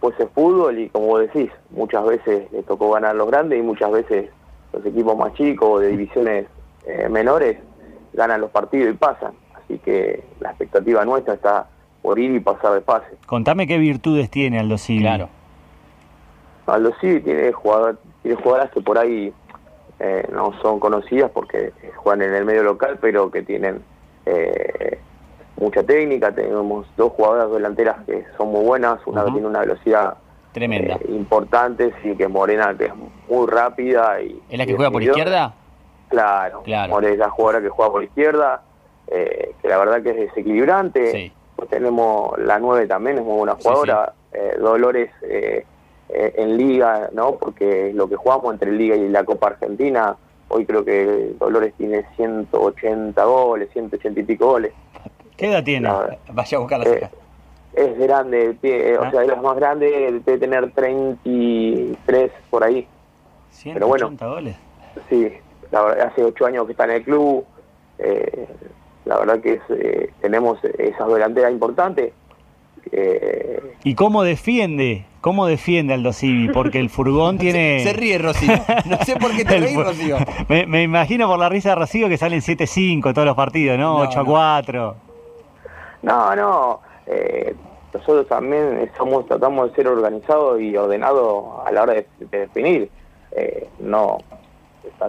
Pues 0.00 0.18
es 0.18 0.28
fútbol 0.34 0.76
y 0.80 0.88
como 0.88 1.16
decís, 1.18 1.48
muchas 1.70 2.04
veces 2.04 2.50
le 2.50 2.64
tocó 2.64 2.90
ganar 2.90 3.14
los 3.14 3.28
grandes 3.28 3.60
y 3.60 3.62
muchas 3.62 3.92
veces 3.92 4.28
los 4.72 4.84
equipos 4.84 5.16
más 5.16 5.32
chicos 5.34 5.68
o 5.70 5.78
de 5.78 5.88
divisiones 5.88 6.46
eh, 6.84 7.08
menores 7.08 7.58
ganan 8.12 8.40
los 8.40 8.50
partidos 8.50 8.92
y 8.92 8.96
pasan. 8.96 9.34
Así 9.54 9.78
que 9.78 10.24
la 10.40 10.48
expectativa 10.48 11.04
nuestra 11.04 11.34
está 11.34 11.68
por 12.02 12.18
ir 12.18 12.34
y 12.34 12.40
pasar 12.40 12.74
de 12.74 12.80
fase. 12.80 13.06
Contame 13.26 13.66
qué 13.66 13.78
virtudes 13.78 14.30
tiene 14.30 14.58
Aldo 14.58 14.78
Civi. 14.78 15.00
Claro. 15.00 15.28
Aldo 16.66 16.92
Civi 17.00 17.20
tiene, 17.20 17.52
jugador, 17.52 17.98
tiene 18.22 18.36
jugadoras 18.36 18.70
que 18.70 18.80
por 18.80 18.98
ahí 18.98 19.32
eh, 19.98 20.26
no 20.32 20.52
son 20.62 20.80
conocidas 20.80 21.30
porque 21.32 21.72
juegan 21.96 22.22
en 22.22 22.34
el 22.34 22.44
medio 22.44 22.62
local, 22.62 22.98
pero 23.00 23.30
que 23.30 23.42
tienen 23.42 23.82
eh, 24.26 24.98
mucha 25.56 25.82
técnica. 25.82 26.32
Tenemos 26.32 26.86
dos 26.96 27.12
jugadoras 27.12 27.50
delanteras 27.50 27.96
que 28.06 28.24
son 28.36 28.50
muy 28.50 28.64
buenas, 28.64 29.00
una 29.06 29.24
que 29.24 29.32
tiene 29.32 29.46
una 29.46 29.60
velocidad 29.60 30.14
tremenda 30.52 30.94
eh, 30.94 31.06
importante, 31.10 31.92
sí, 32.02 32.16
que 32.16 32.24
es 32.24 32.30
Morena, 32.30 32.74
que 32.76 32.86
es 32.86 32.92
muy 33.28 33.46
rápida. 33.46 34.20
y 34.22 34.40
¿Es 34.48 34.58
la 34.58 34.66
que 34.66 34.74
juega 34.74 34.90
por 34.90 35.02
izquierda? 35.02 35.54
Claro, 36.08 36.62
claro. 36.62 36.92
Morena 36.92 37.12
es 37.12 37.18
la 37.18 37.30
jugadora 37.30 37.62
que 37.62 37.68
juega 37.68 37.92
por 37.92 38.02
izquierda, 38.02 38.62
que 39.06 39.68
la 39.68 39.78
verdad 39.78 40.02
que 40.02 40.10
es 40.10 40.16
desequilibrante. 40.16 41.12
Sí 41.12 41.32
tenemos 41.68 42.38
la 42.38 42.58
9 42.58 42.86
también, 42.86 43.18
es 43.18 43.24
muy 43.24 43.38
buena 43.38 43.54
jugadora. 43.54 44.12
Eh, 44.32 44.56
Dolores 44.60 45.10
eh, 45.22 45.64
eh, 46.08 46.34
en 46.36 46.56
Liga, 46.56 47.10
¿no? 47.12 47.36
Porque 47.36 47.92
lo 47.94 48.08
que 48.08 48.16
jugamos 48.16 48.52
entre 48.52 48.72
Liga 48.72 48.96
y 48.96 49.08
la 49.08 49.24
Copa 49.24 49.48
Argentina, 49.48 50.16
hoy 50.48 50.64
creo 50.66 50.84
que 50.84 51.34
Dolores 51.38 51.74
tiene 51.76 52.04
180 52.16 53.24
goles, 53.24 53.68
180 53.72 54.20
y 54.20 54.22
pico 54.22 54.46
goles. 54.46 54.72
¿Qué 55.36 55.50
edad 55.50 55.64
tiene? 55.64 55.88
Vaya 56.32 56.56
a 56.56 56.60
buscar 56.60 56.80
la 56.80 57.10
Es 57.72 57.98
grande, 57.98 58.50
o 58.98 59.02
ah. 59.02 59.10
sea, 59.10 59.22
es 59.22 59.28
la 59.28 59.36
más 59.36 59.56
grande, 59.56 60.20
debe 60.24 60.38
tener 60.38 60.70
33 60.72 62.30
por 62.50 62.64
ahí. 62.64 62.86
180 63.50 63.74
Pero 63.74 63.88
bueno, 63.88 64.34
goles. 64.34 64.56
Sí, 65.08 65.32
hace 65.72 66.24
8 66.24 66.46
años 66.46 66.66
que 66.66 66.72
está 66.72 66.84
en 66.84 66.90
el 66.90 67.02
club. 67.02 67.44
Eh, 67.98 68.46
la 69.10 69.18
verdad 69.18 69.40
que 69.40 69.60
eh, 69.70 70.12
tenemos 70.20 70.62
esas 70.78 71.12
delanteras 71.12 71.50
importantes. 71.50 72.12
Eh, 72.92 73.60
¿Y 73.82 73.96
cómo 73.96 74.22
defiende? 74.22 75.04
¿Cómo 75.20 75.46
defiende 75.46 75.94
Aldo 75.94 76.12
Civi? 76.12 76.52
Porque 76.52 76.78
el 76.78 76.90
furgón 76.90 77.36
tiene... 77.38 77.80
Se, 77.82 77.92
ríe 77.92 78.18
Rocío. 78.18 78.52
No 78.84 78.98
sé 78.98 79.16
por 79.16 79.36
qué 79.36 79.44
te 79.44 79.58
reís, 79.58 79.76
Rocío. 79.76 80.16
Me, 80.48 80.82
imagino 80.84 81.26
por 81.26 81.40
la 81.40 81.48
risa 81.48 81.70
de 81.70 81.74
Rocío 81.74 82.08
que 82.08 82.18
salen 82.18 82.40
7-5 82.40 83.12
todos 83.12 83.26
los 83.26 83.34
partidos, 83.34 83.76
¿no? 83.76 83.98
8-4. 84.08 84.94
No, 86.02 86.36
no. 86.36 86.80
Eh, 87.08 87.56
nosotros 87.92 88.28
también 88.28 88.92
somos, 88.96 89.26
tratamos 89.26 89.70
de 89.70 89.74
ser 89.74 89.88
organizados 89.88 90.60
y 90.60 90.76
ordenados 90.76 91.66
a 91.66 91.72
la 91.72 91.82
hora 91.82 91.94
de, 91.94 92.06
definir. 92.30 92.88
no 93.80 94.18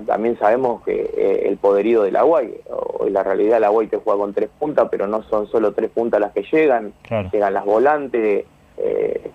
también 0.05 0.37
sabemos 0.37 0.83
que 0.83 1.11
eh, 1.15 1.47
el 1.47 1.57
poderío 1.57 2.03
de 2.03 2.11
la 2.11 2.23
Guay, 2.23 2.61
hoy 2.69 3.11
la 3.11 3.23
realidad 3.23 3.59
la 3.59 3.69
Guay 3.69 3.87
te 3.87 3.97
juega 3.97 4.19
con 4.19 4.33
tres 4.33 4.49
puntas, 4.59 4.87
pero 4.89 5.07
no 5.07 5.23
son 5.23 5.47
solo 5.47 5.73
tres 5.73 5.89
puntas 5.89 6.19
las 6.19 6.31
que 6.33 6.43
llegan, 6.43 6.93
llegan 7.31 7.53
las 7.53 7.65
volantes, 7.65 8.45
eh, 8.77 9.31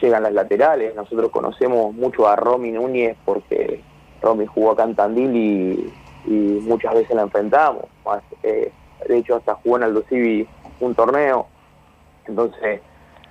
llegan 0.00 0.22
las 0.22 0.32
laterales. 0.32 0.94
Nosotros 0.94 1.30
conocemos 1.30 1.94
mucho 1.94 2.28
a 2.28 2.36
Romy 2.36 2.70
Núñez 2.72 3.16
porque 3.24 3.82
Romy 4.22 4.46
jugó 4.46 4.72
acá 4.72 4.84
en 4.84 4.94
Tandil 4.94 5.36
y, 5.36 5.92
y 6.26 6.60
muchas 6.62 6.94
veces 6.94 7.14
la 7.14 7.22
enfrentamos. 7.22 7.84
Más, 8.04 8.22
eh, 8.42 8.72
de 9.06 9.16
hecho, 9.18 9.36
hasta 9.36 9.54
jugó 9.56 9.76
en 9.76 9.84
Aldo 9.84 10.02
Civi 10.08 10.46
un 10.80 10.94
torneo. 10.94 11.46
Entonces, 12.26 12.80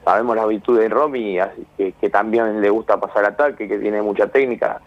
sabemos 0.04 0.36
la 0.36 0.46
virtud 0.46 0.80
de 0.80 0.90
Romy, 0.90 1.40
así 1.40 1.66
que, 1.78 1.92
que 1.94 2.10
también 2.10 2.62
le 2.62 2.70
gusta 2.70 3.00
pasar 3.00 3.26
ataque, 3.26 3.68
que 3.68 3.78
tiene 3.78 4.02
mucha 4.02 4.28
técnica, 4.28 4.82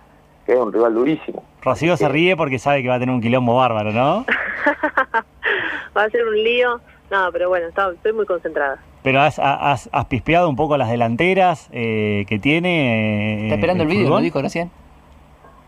que 0.51 0.57
es 0.57 0.63
un 0.63 0.73
rival 0.73 0.95
durísimo. 0.95 1.45
Rocío 1.63 1.97
se 1.97 2.09
ríe 2.09 2.37
porque 2.37 2.59
sabe 2.59 2.83
que 2.83 2.89
va 2.89 2.97
a 2.97 2.99
tener 2.99 3.15
un 3.15 3.21
quilombo 3.21 3.55
bárbaro, 3.57 3.93
¿no? 3.93 4.25
Va 5.97 6.05
a 6.05 6.11
ser 6.11 6.27
un 6.27 6.35
lío. 6.35 6.81
No, 7.11 7.29
pero 7.33 7.49
bueno, 7.49 7.67
está- 7.69 7.91
estoy 7.93 8.13
muy 8.13 8.27
concentrada. 8.27 8.79
Pero 9.03 9.21
has, 9.21 9.39
has, 9.39 9.89
has 9.93 10.05
pispeado 10.07 10.49
un 10.49 10.57
poco 10.57 10.77
las 10.77 10.89
delanteras 10.91 11.69
eh, 11.73 12.25
que 12.29 12.39
tiene. 12.39 13.41
eh, 13.41 13.45
Está 13.45 13.55
esperando 13.57 13.83
el 13.85 13.89
vídeo, 13.89 14.05
fútbol? 14.07 14.19
lo 14.21 14.25
dijo 14.25 14.43
recién. 14.43 14.71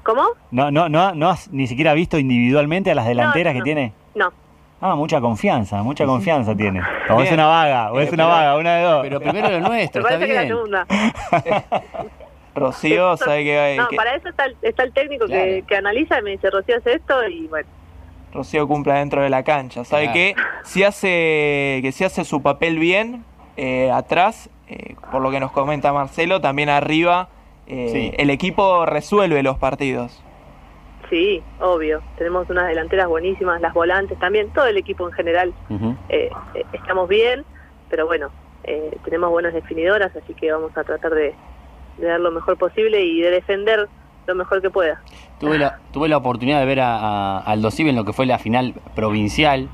¿Cómo? 0.03 0.23
No, 0.51 0.71
no, 0.73 0.89
no, 0.89 1.15
no 1.15 1.31
has 1.31 1.49
ni 1.53 1.67
siquiera 1.69 1.95
visto 1.95 2.19
individualmente 2.19 2.91
a 2.91 2.95
las 2.97 3.07
delanteras 3.07 3.53
No, 3.55 3.57
que 3.57 3.59
no. 3.61 3.65
tiene. 3.65 3.93
No. 4.17 4.33
Ah, 4.81 4.97
mucha 4.97 5.21
confianza, 5.21 5.83
mucha 5.85 6.05
confianza 6.07 6.57
tiene. 6.57 6.81
O 7.11 7.15
es 7.21 7.23
Bien. 7.23 7.35
una 7.35 7.47
vaga, 7.47 7.91
o 7.91 7.95
Pero- 7.95 8.05
es 8.07 8.13
una 8.13 8.25
pero- 8.25 8.29
vaga, 8.37 8.57
una 8.57 8.75
de 8.77 8.83
dos. 8.85 9.03
Pero 9.03 9.21
primero 9.21 9.49
lo 9.51 9.61
Me 9.61 9.69
nuestro, 9.69 10.01
está 10.03 10.15
parece 10.19 10.27
que 10.27 10.35
la 10.35 10.43
bien. 10.43 10.53
segunda. 10.55 10.87
Rocío 12.55 13.17
sabe 13.17 13.45
que, 13.45 13.77
No, 13.79 13.89
que- 13.89 13.97
para 13.97 14.15
eso 14.15 14.29
está 14.29 14.45
el, 14.45 14.57
está 14.63 14.83
el 14.83 14.93
técnico 14.93 15.27
que, 15.27 15.33
Claro. 15.33 15.67
que 15.67 15.77
analiza 15.77 16.19
y 16.19 16.23
me 16.23 16.31
dice, 16.33 16.51
Rocío 16.51 16.77
hace 16.77 16.95
esto 16.95 17.27
y 17.29 17.47
bueno. 17.49 17.69
Rocío 18.35 18.67
cumpla 18.67 18.95
dentro 18.99 19.23
de 19.23 19.29
la 19.31 19.43
cancha. 19.43 19.85
Sabe 19.85 20.05
Claro. 20.05 20.15
que 20.15 20.35
si 20.65 20.83
hace 20.85 21.81
que 21.83 21.93
si 21.93 22.05
hace 22.05 22.25
su 22.25 22.43
papel 22.43 22.79
bien 22.79 23.25
eh, 23.57 23.91
atrás, 23.91 24.49
eh, 24.69 24.95
por 25.11 25.21
lo 25.23 25.31
que 25.31 25.39
nos 25.41 25.53
comenta 25.53 25.93
Marcelo, 25.93 26.41
también 26.41 26.69
arriba 26.71 27.29
eh, 27.67 27.89
Sí. 27.93 28.13
el 28.17 28.31
equipo 28.31 28.87
resuelve 28.87 29.43
los 29.43 29.57
partidos. 29.59 30.23
Sí, 31.11 31.43
obvio. 31.61 32.03
Tenemos 32.17 32.49
unas 32.49 32.67
delanteras 32.69 33.07
buenísimas, 33.07 33.61
las 33.61 33.75
volantes 33.75 34.19
también, 34.19 34.51
todo 34.55 34.67
el 34.67 34.79
equipo 34.79 35.07
en 35.07 35.13
general. 35.13 35.53
Estamos 36.73 37.09
bien, 37.09 37.45
pero 37.91 38.07
bueno, 38.07 38.31
eh, 38.65 38.97
tenemos 39.05 39.31
buenas 39.31 39.53
definidoras, 39.53 40.15
así 40.17 40.33
que 40.35 40.51
vamos 40.53 40.77
a 40.77 40.85
tratar 40.85 41.13
de, 41.15 41.35
de 41.99 42.07
dar 42.07 42.21
lo 42.21 42.31
mejor 42.31 42.57
posible 42.57 43.05
y 43.05 43.21
de 43.21 43.31
defender 43.31 43.89
lo 44.27 44.35
mejor 44.35 44.63
que 44.63 44.71
pueda. 44.71 45.01
Tuve 45.39 45.59
la, 45.59 45.79
tuve 45.93 46.09
la 46.09 46.17
oportunidad 46.17 46.61
de 46.61 46.67
ver 46.67 46.81
a, 46.81 47.39
a 47.39 47.41
Aldo 47.41 47.71
en 47.79 47.97
lo 47.97 48.05
que 48.05 48.13
fue 48.13 48.27
la 48.27 48.39
final 48.39 48.75
provincial 48.95 49.69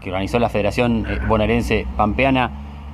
que 0.00 0.10
organizó 0.10 0.38
la 0.38 0.50
Federación 0.50 1.06
eh, 1.08 1.18
Bonaerense 1.26 1.86
Pampeana 1.96 2.50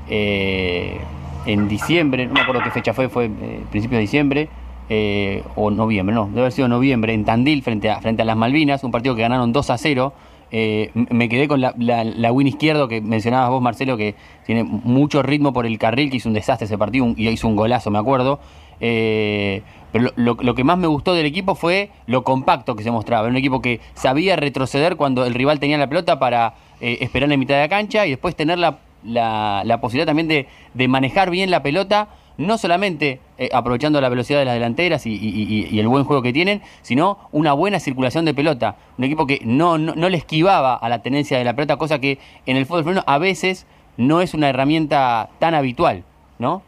eh, 0.09 1.01
en 1.47 1.69
diciembre, 1.69 2.27
no 2.27 2.35
me 2.35 2.41
acuerdo 2.41 2.63
qué 2.63 2.71
fecha 2.71 2.93
fue, 2.93 3.09
fue 3.09 3.27
eh, 3.27 3.65
principios 3.71 3.99
de 3.99 4.03
diciembre 4.03 4.49
eh, 4.89 5.43
o 5.57 5.71
noviembre, 5.71 6.15
no, 6.15 6.27
debe 6.27 6.41
haber 6.41 6.53
sido 6.53 6.69
noviembre 6.69 7.15
en 7.15 7.25
Tandil 7.25 7.63
frente 7.63 7.91
a, 7.91 8.01
frente 8.01 8.23
a 8.23 8.25
las 8.25 8.37
Malvinas, 8.37 8.83
un 8.85 8.91
partido 8.91 9.15
que 9.15 9.23
ganaron 9.23 9.53
2 9.53 9.71
a 9.71 9.79
0. 9.79 10.13
Eh, 10.53 10.91
me 10.95 11.29
quedé 11.29 11.47
con 11.47 11.61
la, 11.61 11.73
la, 11.79 12.03
la 12.03 12.33
win 12.33 12.49
izquierdo 12.49 12.89
que 12.89 13.01
mencionabas 13.01 13.51
vos, 13.51 13.63
Marcelo, 13.63 13.97
que 13.97 14.17
tiene 14.45 14.65
mucho 14.65 15.23
ritmo 15.23 15.53
por 15.53 15.65
el 15.65 15.79
carril, 15.79 16.11
que 16.11 16.17
hizo 16.17 16.29
un 16.29 16.35
desastre 16.35 16.65
ese 16.65 16.77
partido 16.77 17.07
y 17.17 17.29
hizo 17.29 17.47
un 17.47 17.55
golazo, 17.55 17.93
me 17.93 18.01
acuerdo. 18.01 18.41
Eh, 18.81 19.63
pero 19.93 20.11
lo, 20.17 20.55
que 20.55 20.65
más 20.65 20.79
me 20.79 20.87
gustó 20.87 21.15
del 21.15 21.27
equipo 21.27 21.55
fue 21.55 21.91
lo 22.07 22.23
compacto 22.23 22.77
que 22.77 22.83
se 22.83 22.91
mostraba. 22.91 23.29
Un 23.29 23.37
equipo 23.37 23.61
que 23.61 23.81
sabía 23.95 24.37
retroceder 24.37 24.97
cuando 24.97 25.25
el 25.27 25.35
rival 25.35 25.59
tenía 25.59 25.79
la 25.79 25.89
pelota 25.89 26.19
para 26.19 26.55
eh, 26.81 26.99
esperar 27.01 27.31
en 27.33 27.41
mitad 27.41 27.57
de 27.57 27.63
la 27.63 27.69
cancha 27.69 28.07
y 28.07 28.11
después 28.11 28.37
tener 28.37 28.59
la, 28.59 28.79
la- 29.03 29.81
posibilidad 29.81 30.07
también 30.07 30.29
de, 30.29 30.47
de 30.75 30.89
manejar 30.89 31.31
bien 31.31 31.51
la 31.51 31.63
pelota, 31.63 32.09
no 32.39 32.57
solamente 32.57 33.19
eh, 33.37 33.49
aprovechando 33.53 34.01
la 34.01 34.09
velocidad 34.09 34.39
de 34.39 34.45
las 34.45 34.55
delanteras 34.55 35.05
y 35.07 35.79
el 35.79 35.89
buen 35.89 36.05
juego 36.05 36.23
que 36.23 36.33
tienen, 36.33 36.63
sino 36.83 37.19
una 37.33 37.53
buena 37.53 37.81
circulación 37.81 38.25
de 38.25 38.33
pelota. 38.33 38.77
Un 38.97 39.05
equipo 39.05 39.27
que 39.27 39.41
no, 39.45 39.77
no, 39.77 39.95
no 39.97 40.09
le 40.09 40.17
esquivaba 40.17 40.75
a 40.77 40.89
la 40.89 41.03
tenencia 41.03 41.37
de 41.37 41.45
la 41.45 41.55
pelota, 41.55 41.77
cosa 41.77 41.99
que 41.99 42.19
en 42.47 42.57
el 42.57 42.65
fútbol 42.65 42.85
femenino 42.85 43.05
a 43.07 43.19
veces 43.19 43.67
no 43.97 44.21
es 44.21 44.35
una 44.35 44.49
herramienta 44.49 45.31
tan 45.41 45.55
habitual, 45.55 46.05
¿no? 46.39 46.63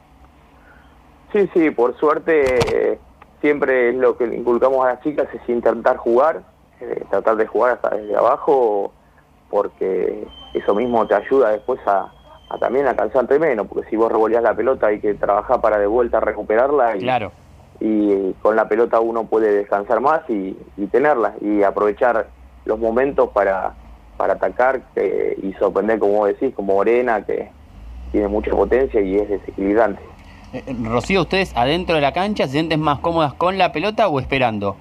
Sí, 1.33 1.49
sí, 1.55 1.71
por 1.71 1.97
suerte 1.99 2.93
eh, 2.93 3.01
siempre 3.41 3.89
es 3.91 3.95
lo 3.95 4.17
que 4.17 4.27
le 4.27 4.37
inculcamos 4.37 4.85
a 4.85 4.91
las 4.91 5.01
chicas 5.03 5.27
es 5.33 5.41
intentar 5.49 5.97
jugar, 5.97 6.43
eh, 6.81 7.05
tratar 7.11 7.37
de 7.37 7.47
jugar 7.47 7.73
hasta 7.73 7.97
desde 7.97 8.15
abajo, 8.17 8.93
porque 9.49 10.27
eso 10.55 10.75
mismo 10.75 11.07
te 11.07 11.15
ayuda 11.15 11.51
después 11.51 11.81
a, 11.87 12.13
a 12.51 12.59
también 12.59 12.87
a 12.87 12.97
cansarte 12.97 13.39
menos, 13.39 13.67
porque 13.67 13.89
si 13.89 13.97
vos 13.97 14.11
revolvías 14.13 14.43
la 14.43 14.55
pelota 14.55 14.89
hay 14.89 15.01
que 15.01 15.15
trabajar 15.15 15.61
para 15.61 15.79
de 15.79 15.87
vuelta 15.87 16.21
recuperarla 16.21 16.97
y, 16.97 17.01
Claro. 17.01 17.33
y 17.81 18.33
con 18.43 18.57
la 18.57 18.69
pelota 18.69 19.01
uno 19.01 19.25
puede 19.25 19.53
descansar 19.53 20.01
más 20.01 20.23
y, 20.29 20.57
y 20.77 20.87
tenerla 20.87 21.35
y 21.41 21.63
aprovechar 21.63 22.29
los 22.65 22.79
momentos 22.79 23.31
para, 23.31 23.75
para 24.17 24.35
atacar 24.35 24.83
que- 24.95 25.37
y 25.43 25.53
sorprender, 25.55 25.99
como 25.99 26.27
decís, 26.27 26.55
como 26.55 26.75
Morena, 26.75 27.25
que 27.25 27.51
tiene 28.13 28.29
mucha 28.29 28.51
potencia 28.51 29.01
y 29.01 29.17
es 29.17 29.29
desequilibrante. 29.29 30.03
Eh, 30.53 30.63
Rocío, 30.85 31.23
¿ustedes 31.23 31.57
adentro 31.57 31.95
de 31.95 32.01
la 32.01 32.13
cancha 32.13 32.47
se 32.47 32.53
sienten 32.53 32.81
más 32.81 32.99
cómodas 33.01 33.35
con 33.35 33.59
la 33.59 33.73
pelota 33.73 34.09
o 34.09 34.21
esperando? 34.21 34.77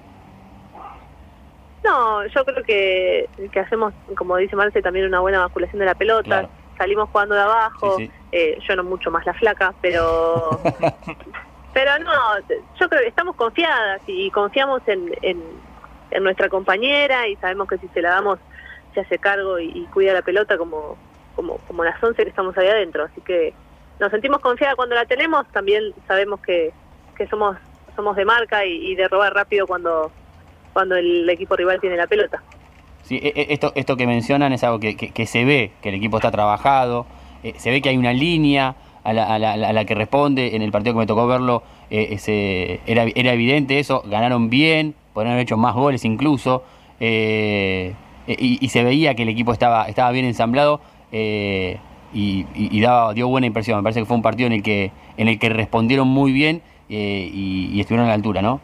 No, 1.84 2.24
yo 2.26 2.44
creo 2.44 2.62
que, 2.62 3.28
que 3.50 3.60
hacemos, 3.60 3.92
como 4.16 4.36
dice 4.36 4.54
Marce, 4.54 4.82
también 4.82 5.06
una 5.06 5.20
buena 5.20 5.40
basculación 5.40 5.80
de 5.80 5.86
la 5.86 5.94
pelota. 5.94 6.22
Claro. 6.22 6.48
Salimos 6.78 7.08
jugando 7.10 7.34
de 7.34 7.42
abajo. 7.42 7.96
Sí, 7.98 8.06
sí. 8.06 8.12
Eh, 8.32 8.58
yo 8.66 8.76
no 8.76 8.84
mucho 8.84 9.10
más 9.10 9.26
la 9.26 9.34
flaca, 9.34 9.74
pero 9.80 10.60
pero 11.74 11.98
no, 12.00 12.12
yo 12.78 12.88
creo 12.88 13.02
que 13.02 13.08
estamos 13.08 13.34
confiadas 13.36 14.00
y 14.06 14.30
confiamos 14.30 14.82
en, 14.86 15.12
en, 15.22 15.42
en 16.10 16.22
nuestra 16.22 16.48
compañera 16.48 17.26
y 17.28 17.36
sabemos 17.36 17.68
que 17.68 17.78
si 17.78 17.88
se 17.88 18.02
la 18.02 18.10
damos 18.10 18.38
se 18.94 19.00
hace 19.00 19.18
cargo 19.18 19.58
y, 19.58 19.70
y 19.74 19.86
cuida 19.86 20.12
la 20.12 20.22
pelota 20.22 20.58
como, 20.58 20.96
como, 21.34 21.56
como 21.66 21.82
las 21.82 22.02
11 22.02 22.22
que 22.22 22.28
estamos 22.28 22.56
ahí 22.58 22.68
adentro. 22.68 23.04
Así 23.04 23.20
que 23.22 23.54
nos 24.00 24.10
sentimos 24.10 24.40
confiadas 24.40 24.76
cuando 24.76 24.94
la 24.94 25.04
tenemos, 25.06 25.46
también 25.52 25.92
sabemos 26.06 26.40
que, 26.40 26.70
que 27.16 27.26
somos 27.28 27.56
somos 27.94 28.16
de 28.16 28.24
marca 28.24 28.64
y, 28.64 28.94
de 28.94 29.06
robar 29.06 29.34
rápido 29.34 29.66
cuando, 29.66 30.10
cuando 30.72 30.96
el 30.96 31.28
equipo 31.28 31.56
rival 31.56 31.78
tiene 31.80 31.96
la 31.96 32.06
pelota. 32.06 32.42
Sí, 33.02 33.20
e- 33.22 33.32
e- 33.36 33.52
esto, 33.52 33.72
esto 33.74 33.96
que 33.96 34.06
mencionan 34.06 34.52
es 34.52 34.64
algo 34.64 34.80
que, 34.80 34.96
que- 34.96 35.26
se 35.26 35.44
ve, 35.44 35.72
que 35.82 35.90
el 35.90 35.96
equipo 35.96 36.16
está 36.16 36.30
trabajado, 36.30 37.06
eh, 37.42 37.54
se 37.58 37.70
ve 37.70 37.82
que 37.82 37.90
hay 37.90 37.96
una 37.98 38.12
línea 38.12 38.76
a 39.04 39.12
la, 39.12 39.84
que 39.84 39.94
responde, 39.94 40.54
en 40.54 40.62
el 40.62 40.70
partido 40.70 40.94
que 40.94 41.00
me 41.00 41.06
tocó 41.06 41.26
verlo 41.26 41.64
eh, 41.90 42.80
era, 42.86 43.04
era 43.14 43.32
evidente 43.32 43.78
eso, 43.78 44.02
ganaron 44.06 44.48
bien, 44.48 44.94
podrían 45.12 45.34
haber 45.34 45.42
hecho 45.42 45.56
más 45.56 45.74
goles 45.74 46.04
incluso, 46.04 46.64
eh, 47.00 47.94
y, 48.26 48.64
y 48.64 48.68
se 48.68 48.84
veía 48.84 49.14
que 49.14 49.24
el 49.24 49.28
equipo 49.28 49.52
estaba, 49.52 49.86
estaba 49.88 50.12
bien 50.12 50.24
ensamblado 50.24 50.80
eh, 51.10 51.78
y, 52.12 52.46
y- 52.54 52.80
daba, 52.80 53.14
dio 53.14 53.28
buena 53.28 53.46
impresión, 53.46 53.78
me 53.78 53.82
parece 53.82 54.00
que 54.00 54.06
fue 54.06 54.16
un 54.16 54.22
partido 54.22 54.46
en 54.46 54.52
el 54.52 54.62
que, 54.62 54.92
en 55.16 55.28
el 55.28 55.38
que 55.38 55.48
respondieron 55.48 56.08
muy 56.08 56.32
bien 56.32 56.62
eh, 56.88 57.30
y, 57.32 57.80
estuvieron 57.80 58.06
a 58.06 58.08
la 58.08 58.14
altura, 58.14 58.42
¿no? 58.42 58.60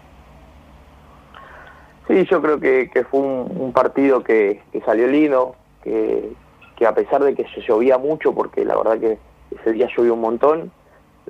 Sí, 2.07 2.25
yo 2.31 2.41
creo 2.41 2.59
que, 2.59 2.91
que 2.93 3.05
fue 3.05 3.21
un, 3.21 3.73
partido 3.73 4.23
que, 4.23 4.63
salió 4.85 5.07
lindo, 5.07 5.57
que, 5.83 6.31
a 6.87 6.95
pesar 6.95 7.23
de 7.23 7.35
que 7.35 7.45
se 7.55 7.61
llovía 7.61 7.99
mucho, 7.99 8.35
porque 8.35 8.65
la 8.65 8.77
verdad 8.77 8.99
que 8.99 9.19
ese 9.59 9.73
día 9.73 9.89
llovió 9.97 10.15
un 10.15 10.21
montón, 10.21 10.71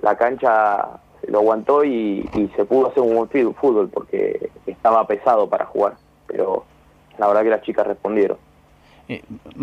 la 0.03 0.17
cancha 0.17 1.01
lo 1.27 1.39
aguantó 1.39 1.85
y, 1.85 2.29
y 2.35 2.49
se 2.55 2.65
pudo 2.65 2.89
hacer 2.89 3.03
un 3.03 3.15
buen 3.15 3.55
fútbol 3.55 3.89
porque 3.89 4.51
estaba 4.67 5.07
pesado 5.07 5.49
para 5.49 5.67
jugar, 5.67 5.95
pero 6.27 6.65
la 7.19 7.27
verdad 7.27 7.43
que 7.43 7.51
las 7.51 7.63
chicas 7.63 7.87
respondieron. 7.87 8.39
Eh, 9.09 9.23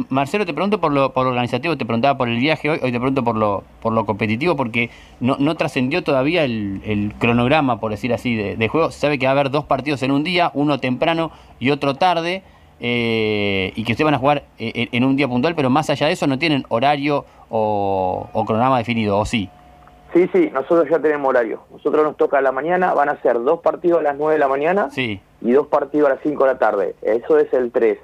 Marcelo, 0.10 0.45
te 0.45 0.53
pregunto 0.53 0.79
por 0.81 0.91
lo, 0.91 1.13
por 1.13 1.23
lo 1.23 1.29
organizativo, 1.29 1.77
te 1.77 1.86
preguntaba 1.86 2.17
por 2.17 2.27
el 2.29 2.38
viaje 2.39 2.67
hoy, 2.69 2.79
hoy 2.81 2.91
te 2.91 2.99
pregunto 2.99 3.23
por 3.23 3.36
lo, 3.36 3.63
por 3.79 3.93
lo 3.93 4.05
competitivo, 4.05 4.55
porque 4.55 4.89
no, 5.19 5.36
no 5.39 5.55
trascendió 5.55 6.03
todavía 6.03 6.43
el, 6.43 6.81
el 6.84 7.13
cronograma, 7.19 7.79
por 7.79 7.91
decir 7.91 8.12
así, 8.12 8.36
de, 8.36 8.55
de 8.55 8.67
juego. 8.67 8.89
Se 8.89 8.99
sabe 9.01 9.19
que 9.19 9.27
va 9.27 9.31
a 9.31 9.34
haber 9.34 9.51
dos 9.51 9.65
partidos 9.65 10.01
en 10.01 10.12
un 10.12 10.23
día, 10.23 10.49
uno 10.55 10.79
temprano 10.79 11.31
y 11.60 11.69
otro 11.69 11.93
tarde, 11.93 12.41
eh, 12.79 13.71
y 13.75 13.84
que 13.84 13.91
ustedes 13.91 14.05
van 14.05 14.15
a 14.15 14.19
jugar 14.19 14.45
eh, 14.58 14.71
en, 14.75 14.89
en 14.91 15.03
un 15.03 15.15
día 15.15 15.27
puntual, 15.27 15.53
pero 15.53 15.69
más 15.69 15.89
allá 15.91 16.08
de 16.08 16.13
eso 16.13 16.25
no 16.25 16.39
tienen 16.39 16.65
horario 16.69 17.25
o, 17.49 18.27
o 18.34 18.45
cronograma 18.45 18.79
definido, 18.79 19.19
¿o 19.19 19.25
sí? 19.25 19.47
Sí, 20.12 20.27
sí, 20.34 20.49
nosotros 20.53 20.88
ya 20.89 20.97
tenemos 20.97 21.29
horario. 21.29 21.60
Nosotros 21.71 22.03
nos 22.03 22.17
toca 22.17 22.39
a 22.39 22.41
la 22.41 22.51
mañana, 22.51 22.93
van 22.93 23.10
a 23.10 23.21
ser 23.21 23.41
dos 23.43 23.60
partidos 23.60 23.99
a 23.99 24.03
las 24.03 24.17
9 24.17 24.34
de 24.34 24.39
la 24.39 24.47
mañana 24.47 24.89
Sí, 24.89 25.19
y 25.41 25.51
dos 25.51 25.67
partidos 25.67 26.10
a 26.10 26.13
las 26.15 26.23
5 26.23 26.43
de 26.45 26.53
la 26.53 26.58
tarde. 26.58 26.95
Eso 27.01 27.38
es 27.38 27.53
el 27.53 27.71
3. 27.71 27.99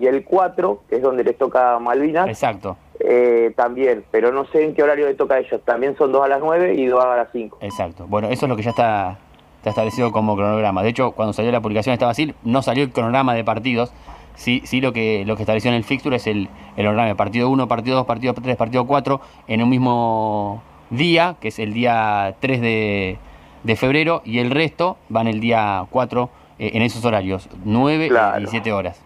Y 0.00 0.06
el 0.06 0.24
4, 0.24 0.82
que 0.88 0.96
es 0.96 1.02
donde 1.02 1.24
les 1.24 1.36
toca 1.38 1.78
Malvinas, 1.78 2.28
exacto, 2.28 2.76
eh, 3.00 3.52
también, 3.56 4.04
pero 4.10 4.32
no 4.32 4.44
sé 4.46 4.64
en 4.64 4.74
qué 4.74 4.82
horario 4.82 5.06
les 5.06 5.16
toca 5.16 5.34
a 5.34 5.38
ellos. 5.38 5.60
También 5.64 5.96
son 5.96 6.12
dos 6.12 6.24
a 6.24 6.28
las 6.28 6.40
9 6.40 6.74
y 6.74 6.86
dos 6.86 7.04
a 7.04 7.16
las 7.16 7.28
5. 7.32 7.58
exacto. 7.60 8.06
Bueno, 8.08 8.28
eso 8.28 8.46
es 8.46 8.50
lo 8.50 8.56
que 8.56 8.62
ya 8.62 8.70
está, 8.70 9.18
está 9.58 9.70
establecido 9.70 10.10
como 10.12 10.36
cronograma. 10.36 10.82
De 10.82 10.88
hecho, 10.90 11.12
cuando 11.12 11.32
salió 11.32 11.50
la 11.52 11.60
publicación 11.60 11.92
estaba 11.92 12.12
así, 12.12 12.34
no 12.44 12.62
salió 12.62 12.84
el 12.84 12.90
cronograma 12.92 13.34
de 13.34 13.44
partidos. 13.44 13.92
Sí, 14.36 14.62
sí 14.64 14.80
lo 14.80 14.92
que 14.92 15.24
lo 15.26 15.36
que 15.36 15.42
estableció 15.42 15.70
en 15.70 15.76
el 15.76 15.84
fixture 15.84 16.16
es 16.16 16.26
el, 16.26 16.48
el 16.76 16.84
cronograma 16.84 17.06
de 17.06 17.14
partido 17.14 17.48
1, 17.50 17.68
partido 17.68 17.96
2, 17.98 18.06
partido 18.06 18.34
3, 18.34 18.56
partido 18.56 18.84
4 18.86 19.20
en 19.46 19.62
un 19.62 19.68
mismo 19.68 20.60
día, 20.90 21.36
que 21.40 21.48
es 21.48 21.58
el 21.60 21.72
día 21.72 22.34
3 22.40 22.60
de, 22.60 23.18
de 23.62 23.76
febrero, 23.76 24.22
y 24.24 24.40
el 24.40 24.50
resto 24.50 24.96
van 25.08 25.28
el 25.28 25.38
día 25.40 25.84
4 25.90 26.30
eh, 26.58 26.70
en 26.74 26.82
esos 26.82 27.04
horarios, 27.04 27.48
9 27.64 28.08
Claro. 28.08 28.36
y 28.38 28.40
17 28.40 28.72
horas. 28.72 29.00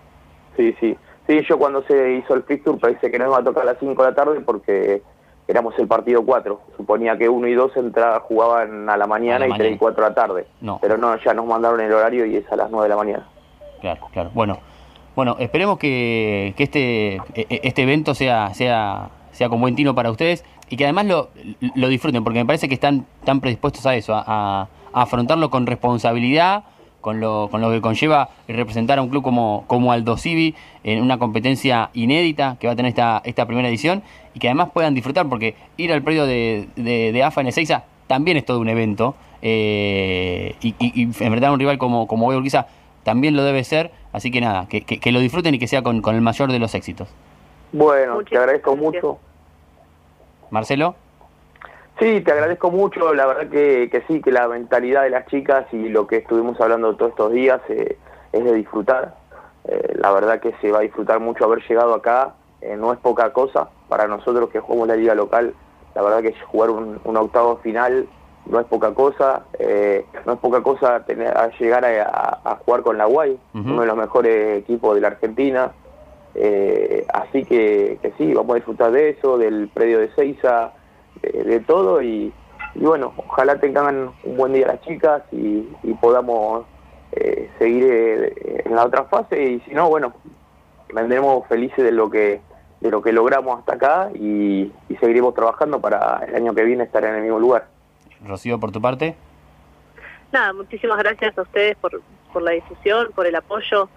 Sí, 0.59 0.75
sí. 0.81 0.95
Sí, 1.27 1.41
yo 1.49 1.57
cuando 1.59 1.83
se 1.85 2.15
hizo 2.15 2.35
el 2.35 2.43
fixture 2.43 2.77
pensé 2.79 3.11
que 3.11 3.19
nos 3.19 3.29
iba 3.29 3.39
a 3.39 3.45
tocar 3.45 3.63
a 3.63 3.67
las 3.67 3.77
5 3.79 4.03
de 4.03 4.11
la 4.11 4.15
tarde 4.15 4.41
porque 4.41 5.03
éramos 5.47 5.73
el 5.79 5.87
partido 5.87 6.23
4. 6.25 6.61
Suponía 6.77 7.17
que 7.17 7.29
1 7.29 7.47
y 7.49 7.55
2 7.55 7.77
entra, 7.77 8.21
jugaban 8.21 8.91
a 8.91 8.97
la 8.97 9.07
mañana 9.07 9.45
A 9.45 9.49
la 9.49 9.55
y 9.55 9.59
3 9.59 9.61
y 9.61 9.63
mañana. 9.63 9.79
4 9.79 10.03
de 10.05 10.09
la 10.11 10.15
tarde. 10.15 10.47
No. 10.61 10.79
Pero 10.83 10.99
no, 10.99 11.17
ya 11.19 11.33
nos 11.33 11.47
mandaron 11.47 11.81
el 11.81 11.93
horario 11.93 12.27
y 12.27 12.37
es 12.37 12.51
a 12.53 12.57
las 12.57 12.71
9 12.71 12.85
de 12.85 12.89
la 12.89 12.97
mañana. 12.97 13.27
Claro, 13.81 14.09
claro. 14.13 14.31
Bueno, 14.35 14.59
bueno, 15.15 15.37
esperemos 15.39 15.79
que, 15.79 16.55
que 16.57 16.65
este, 16.65 17.15
e- 17.17 17.23
e- 17.49 17.61
este 17.63 17.83
evento 17.85 18.15
sea, 18.15 18.53
sea, 18.55 19.11
sea 19.31 19.49
con 19.49 19.61
buen 19.61 19.77
tino 19.77 19.95
para 19.95 20.11
ustedes 20.11 20.45
y 20.69 20.77
que 20.77 20.85
además 20.85 21.07
lo, 21.07 21.29
lo 21.77 21.89
disfruten, 21.89 22.25
porque 22.25 22.41
me 22.41 22.47
parece 22.47 22.69
que 22.69 22.75
están 22.75 23.07
tan 23.25 23.41
predispuestos 23.41 23.87
a 23.87 23.95
eso, 23.95 24.15
a, 24.15 24.25
a- 24.27 24.69
a 24.93 25.03
afrontarlo 25.03 25.51
con 25.51 25.67
responsabilidad, 25.67 26.65
con 27.01 27.21
lo, 27.21 27.49
con 27.51 27.61
lo 27.61 27.71
que 27.71 27.81
conlleva 27.81 28.31
representar 28.49 28.99
a 28.99 29.03
un 29.03 29.09
club 29.09 29.23
como, 29.23 29.65
como 29.67 29.93
Aldo 29.93 30.17
Civi 30.17 30.55
en 30.85 31.03
una 31.03 31.19
competencia 31.19 31.91
inédita 31.95 32.57
que 32.59 32.67
va 32.67 32.73
a 32.73 32.77
tener 32.77 32.91
esta, 32.91 33.21
esta 33.25 33.47
primera 33.47 33.69
edición 33.69 34.03
y 34.35 34.41
que 34.41 34.49
además 34.49 34.71
puedan 34.75 34.95
disfrutar, 34.95 35.29
porque 35.29 35.55
ir 35.77 35.93
al 35.93 36.03
predio 36.03 36.27
de, 36.27 36.69
de, 36.77 37.13
de 37.13 37.23
AFA 37.23 37.41
en 37.43 37.47
Ezeiza 37.49 37.85
también 38.07 38.37
es 38.37 38.45
todo 38.45 38.59
un 38.61 38.69
evento 38.69 39.15
eh, 39.43 40.57
y, 40.61 40.75
y, 40.79 41.01
y 41.01 41.03
enfrentar 41.05 41.51
a 41.51 41.53
un 41.53 41.59
rival 41.61 41.79
como, 41.79 42.07
como 42.09 42.27
Boy 42.27 42.37
Urquiza 42.37 42.67
también 43.05 43.37
lo 43.37 43.43
debe 43.45 43.63
ser, 43.65 43.91
así 44.13 44.31
que 44.31 44.41
nada, 44.41 44.67
que, 44.69 44.83
que- 44.83 44.99
que 44.99 45.13
lo 45.13 45.21
disfruten 45.21 45.55
y 45.55 45.59
que 45.59 45.67
sea 45.69 45.83
con, 45.83 46.03
con 46.03 46.15
el 46.15 46.21
mayor 46.21 46.51
de 46.53 46.59
los 46.59 46.75
éxitos. 46.75 47.09
Bueno, 47.73 48.19
te 48.29 48.37
agradezco 48.37 48.73
gracias. 48.75 48.95
mucho. 49.03 49.19
Marcelo, 50.51 50.95
Sí, 51.99 52.21
te 52.21 52.33
agradezco 52.33 52.71
mucho. 52.71 53.13
La 53.15 53.27
verdad 53.27 53.49
que, 53.49 53.89
que 53.91 54.03
sí, 54.07 54.21
que 54.21 54.31
la 54.31 54.47
mentalidad 54.49 55.03
de 55.03 55.11
las 55.11 55.27
chicas 55.27 55.67
y 55.73 55.89
lo 55.89 56.07
que 56.07 56.19
estuvimos 56.19 56.61
hablando 56.61 56.95
todos 56.97 57.11
estos 57.11 57.33
días 57.33 57.61
eh, 57.69 57.99
es 58.33 58.45
de 58.45 58.53
disfrutar. 58.55 59.15
Eh, 59.67 59.95
la 59.97 60.13
verdad 60.13 60.41
que 60.41 60.55
se 60.61 60.71
va 60.71 60.79
a 60.79 60.83
disfrutar 60.83 61.19
mucho 61.21 61.45
haber 61.45 61.63
llegado 61.69 61.95
acá. 61.95 62.35
eh, 62.61 62.77
no 62.77 62.93
es 62.93 62.99
poca 63.01 63.33
cosa 63.33 63.69
para 63.89 64.07
nosotros 64.07 64.49
que 64.51 64.61
jugamos 64.61 64.89
la 64.89 64.97
liga 64.97 65.15
local. 65.15 65.55
La 65.95 66.03
verdad 66.03 66.23
que 66.23 66.35
jugar 66.47 66.71
un, 66.71 67.01
un 67.03 67.17
octavo 67.17 67.57
final 67.59 68.07
no 68.47 68.61
es 68.61 68.67
poca 68.67 68.95
cosa. 68.95 69.43
no 70.25 70.33
es 70.35 70.39
poca 70.39 70.63
cosa 70.63 71.05
tener, 71.05 71.37
a 71.37 71.51
llegar 71.59 71.85
a, 71.85 72.03
a- 72.05 72.41
a 72.53 72.57
jugar 72.65 72.83
con 72.83 72.97
la 72.97 73.07
Guay, 73.07 73.39
uno 73.55 73.81
de 73.81 73.87
los 73.89 73.97
mejores 73.97 74.59
equipos 74.59 74.95
de 74.95 75.01
la 75.01 75.09
Argentina. 75.09 75.73
Eh, 76.35 77.05
así 77.13 77.45
que, 77.45 77.99
que 78.01 78.13
sí, 78.17 78.33
vamos 78.33 78.53
a 78.53 78.55
disfrutar 78.57 78.93
de 78.93 79.11
eso, 79.11 79.37
del 79.39 79.69
predio 79.75 79.99
de 79.99 80.11
Seiza, 80.15 80.73
de, 81.23 81.45
de 81.45 81.61
todo 81.61 82.03
y, 82.03 82.33
y 82.75 82.81
bueno, 82.81 83.13
ojalá 83.17 83.59
tengan 83.59 84.11
un 84.25 84.37
buen 84.37 84.53
día 84.53 84.67
las 84.67 84.81
chicas 84.83 85.23
y, 85.33 85.69
y 85.83 85.95
podamos 86.01 86.67
eh, 87.13 87.51
seguir 87.59 87.85
eh, 87.85 88.63
en 88.65 88.75
la 88.75 88.85
otra 88.85 89.05
fase 89.05 89.43
y 89.43 89.61
si 89.61 89.73
no, 89.73 89.89
bueno, 89.89 90.15
vendremos 90.93 91.47
felices 91.49 91.85
de 91.85 91.93
lo 91.93 92.11
que 92.11 92.41
de 92.81 92.91
lo 92.91 93.03
que 93.03 93.13
logramos 93.13 93.59
hasta 93.59 93.75
acá 93.75 94.11
y, 94.15 94.73
y 94.89 94.97
seguiremos 95.01 95.35
trabajando 95.35 95.81
para 95.81 96.25
el 96.29 96.35
año 96.37 96.55
que 96.55 96.63
viene 96.63 96.85
estar 96.85 97.05
en 97.05 97.17
el 97.17 97.23
mismo 97.23 97.41
lugar. 97.41 97.67
Rocío, 98.25 98.61
por 98.61 98.71
tu 98.71 98.81
parte. 98.81 99.17
Nada, 100.31 100.53
muchísimas 100.53 100.99
gracias 100.99 101.37
a 101.37 101.43
ustedes 101.43 101.77
por, 101.77 102.01
por 102.33 102.43
la 102.43 102.53
difusión, 102.53 103.09
por 103.17 103.27
el 103.27 103.35
apoyo. 103.35 103.89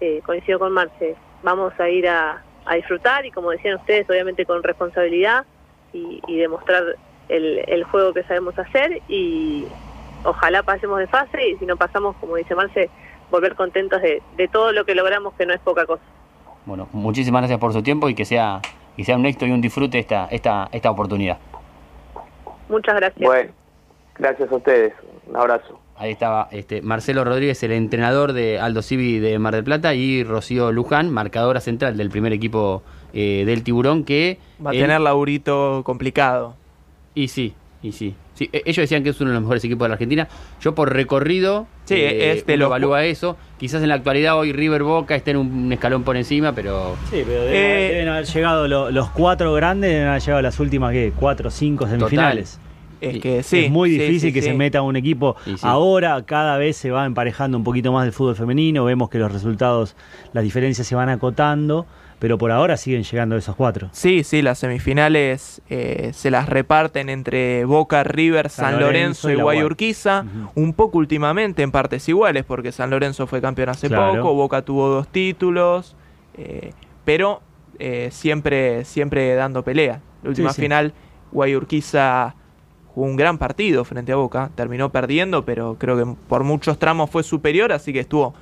Eh, 0.00 0.22
coincido 0.24 0.58
con 0.58 0.72
Marce. 0.72 1.16
Vamos 1.42 1.78
a 1.78 1.90
ir 1.90 2.08
a, 2.08 2.42
a 2.64 2.74
disfrutar 2.76 3.26
y, 3.26 3.30
como 3.30 3.50
decían 3.50 3.76
ustedes, 3.76 4.08
obviamente 4.08 4.46
con 4.46 4.62
responsabilidad 4.62 5.44
y, 5.92 6.20
y 6.26 6.36
demostrar 6.36 6.82
el, 7.28 7.64
el 7.66 7.84
juego 7.84 8.12
que 8.12 8.22
sabemos 8.24 8.58
hacer. 8.58 9.00
Y 9.08 9.66
ojalá 10.24 10.62
pasemos 10.62 10.98
de 10.98 11.06
fase 11.06 11.48
y, 11.48 11.56
si 11.56 11.66
no 11.66 11.76
pasamos, 11.76 12.16
como 12.16 12.36
dice 12.36 12.54
Marce, 12.54 12.90
volver 13.30 13.54
contentos 13.54 14.02
de, 14.02 14.22
de 14.36 14.48
todo 14.48 14.72
lo 14.72 14.84
que 14.84 14.94
logramos, 14.94 15.34
que 15.34 15.46
no 15.46 15.54
es 15.54 15.60
poca 15.60 15.86
cosa. 15.86 16.02
Bueno, 16.66 16.88
muchísimas 16.92 17.40
gracias 17.42 17.58
por 17.58 17.72
su 17.72 17.82
tiempo 17.82 18.08
y 18.08 18.14
que 18.14 18.24
sea, 18.24 18.60
que 18.96 19.04
sea 19.04 19.16
un 19.16 19.24
éxito 19.26 19.46
y 19.46 19.52
un 19.52 19.60
disfrute 19.60 19.98
esta, 19.98 20.26
esta, 20.26 20.68
esta 20.72 20.90
oportunidad. 20.90 21.38
Muchas 22.68 22.96
gracias. 22.96 23.26
Bueno, 23.26 23.50
gracias 24.16 24.52
a 24.52 24.56
ustedes. 24.56 24.92
Un 25.26 25.36
abrazo. 25.36 25.80
Ahí 25.96 26.12
estaba 26.12 26.48
este, 26.50 26.80
Marcelo 26.80 27.24
Rodríguez, 27.24 27.62
el 27.62 27.72
entrenador 27.72 28.32
de 28.32 28.58
Aldo 28.58 28.80
Civi 28.80 29.18
de 29.18 29.38
Mar 29.38 29.54
del 29.54 29.64
Plata, 29.64 29.94
y 29.94 30.24
Rocío 30.24 30.72
Luján, 30.72 31.10
marcadora 31.10 31.60
central 31.60 31.96
del 31.96 32.08
primer 32.08 32.32
equipo 32.32 32.82
eh, 33.12 33.44
del 33.46 33.62
Tiburón, 33.62 34.04
que... 34.04 34.38
Va 34.64 34.70
a 34.70 34.74
él- 34.74 34.80
tener 34.80 35.00
laburito 35.00 35.82
complicado. 35.84 36.56
Y 37.14 37.28
sí, 37.28 37.54
y 37.82 37.92
sí. 37.92 38.14
sí. 38.34 38.48
e- 38.52 38.62
Ellos 38.66 38.76
decían 38.82 39.02
que 39.02 39.10
es 39.10 39.20
uno 39.20 39.30
de 39.30 39.34
los 39.34 39.42
mejores 39.42 39.64
equipos 39.64 39.84
de 39.84 39.88
la 39.88 39.94
Argentina. 39.94 40.28
Yo 40.60 40.74
por 40.74 40.92
recorrido, 40.92 41.66
Sí, 41.84 41.94
es 41.96 42.46
de 42.46 42.54
uno 42.54 42.60
los- 42.60 42.66
evalúa 42.68 43.04
eso. 43.04 43.36
Quizás 43.58 43.82
en 43.82 43.88
la 43.88 43.96
actualidad 43.96 44.38
hoy 44.38 44.52
River 44.52 44.82
Boca 44.84 45.14
estén 45.16 45.36
un 45.36 45.72
escalón 45.72 46.02
por 46.04 46.16
encima, 46.16 46.54
pero... 46.54 46.96
Sí, 47.10 47.22
pero 47.26 47.42
deben, 47.42 47.54
Eh, 47.56 47.88
deben 47.92 48.08
haber 48.08 48.24
llegado 48.26 48.68
lo- 48.68 48.90
los 48.90 49.10
cuatro 49.10 49.52
grandes, 49.54 49.90
deben 49.90 50.08
haber 50.08 50.22
llegado 50.22 50.42
las 50.42 50.60
últimas, 50.60 50.92
¿qué? 50.92 51.12
Cuatro 51.18 51.48
o 51.48 51.50
cinco 51.50 51.86
semifinales. 51.88 52.60
Es 53.00 53.18
que 53.18 53.42
sí. 53.42 53.64
es 53.64 53.70
muy 53.70 53.88
difícil 53.88 54.28
sí, 54.28 54.32
que 54.34 54.42
sí. 54.42 54.48
se 54.48 54.54
meta 54.54 54.82
un 54.82 54.94
equipo. 54.94 55.34
Ahora 55.62 56.22
cada 56.26 56.58
vez 56.58 56.76
se 56.76 56.90
va 56.90 57.06
emparejando 57.06 57.56
un 57.56 57.64
poquito 57.64 57.92
más 57.92 58.04
el 58.04 58.12
fútbol 58.12 58.36
femenino, 58.36 58.84
vemos 58.84 59.08
que 59.08 59.16
los 59.18 59.32
resultados, 59.32 59.96
las 60.34 60.44
diferencias 60.44 60.86
se 60.86 60.94
van 60.94 61.08
acotando, 61.08 61.86
pero 62.20 62.36
por 62.38 62.52
ahora 62.52 62.76
siguen 62.76 63.02
llegando 63.02 63.34
esos 63.36 63.56
cuatro. 63.56 63.88
Sí, 63.92 64.22
sí, 64.24 64.42
las 64.42 64.58
semifinales 64.58 65.62
eh, 65.70 66.10
se 66.12 66.30
las 66.30 66.48
reparten 66.48 67.08
entre 67.08 67.64
Boca, 67.64 68.04
River, 68.04 68.50
San, 68.50 68.72
San 68.72 68.80
Lorenzo, 68.80 69.26
Lorenzo 69.26 69.30
y. 69.30 69.42
Guayurquiza, 69.42 70.24
un 70.54 70.74
poco 70.74 70.98
últimamente 70.98 71.62
en 71.62 71.72
partes 71.72 72.08
iguales, 72.08 72.44
porque 72.44 72.72
San 72.72 72.90
Lorenzo 72.90 73.26
fue 73.26 73.40
campeón 73.40 73.70
hace 73.70 73.88
Claro. 73.88 74.22
poco, 74.22 74.34
Boca 74.34 74.62
tuvo 74.62 74.88
dos 74.90 75.08
títulos, 75.08 75.96
eh, 76.36 76.72
pero 77.06 77.40
eh, 77.78 78.10
siempre, 78.12 78.84
siempre 78.84 79.34
dando 79.34 79.64
pelea. 79.64 80.02
La 80.22 80.28
última 80.28 80.52
sí. 80.52 80.60
final, 80.60 80.92
Guayurquiza 81.32 82.34
jugó 82.94 83.06
un 83.06 83.16
gran 83.16 83.38
partido 83.38 83.84
frente 83.86 84.12
a 84.12 84.16
Boca, 84.16 84.50
terminó 84.54 84.90
perdiendo, 84.92 85.46
pero 85.46 85.76
creo 85.78 85.96
que 85.96 86.14
por 86.28 86.44
muchos 86.44 86.78
tramos 86.78 87.08
fue 87.08 87.22
superior, 87.22 87.72
así 87.72 87.94
que 87.94 88.00
estuvo 88.00 88.34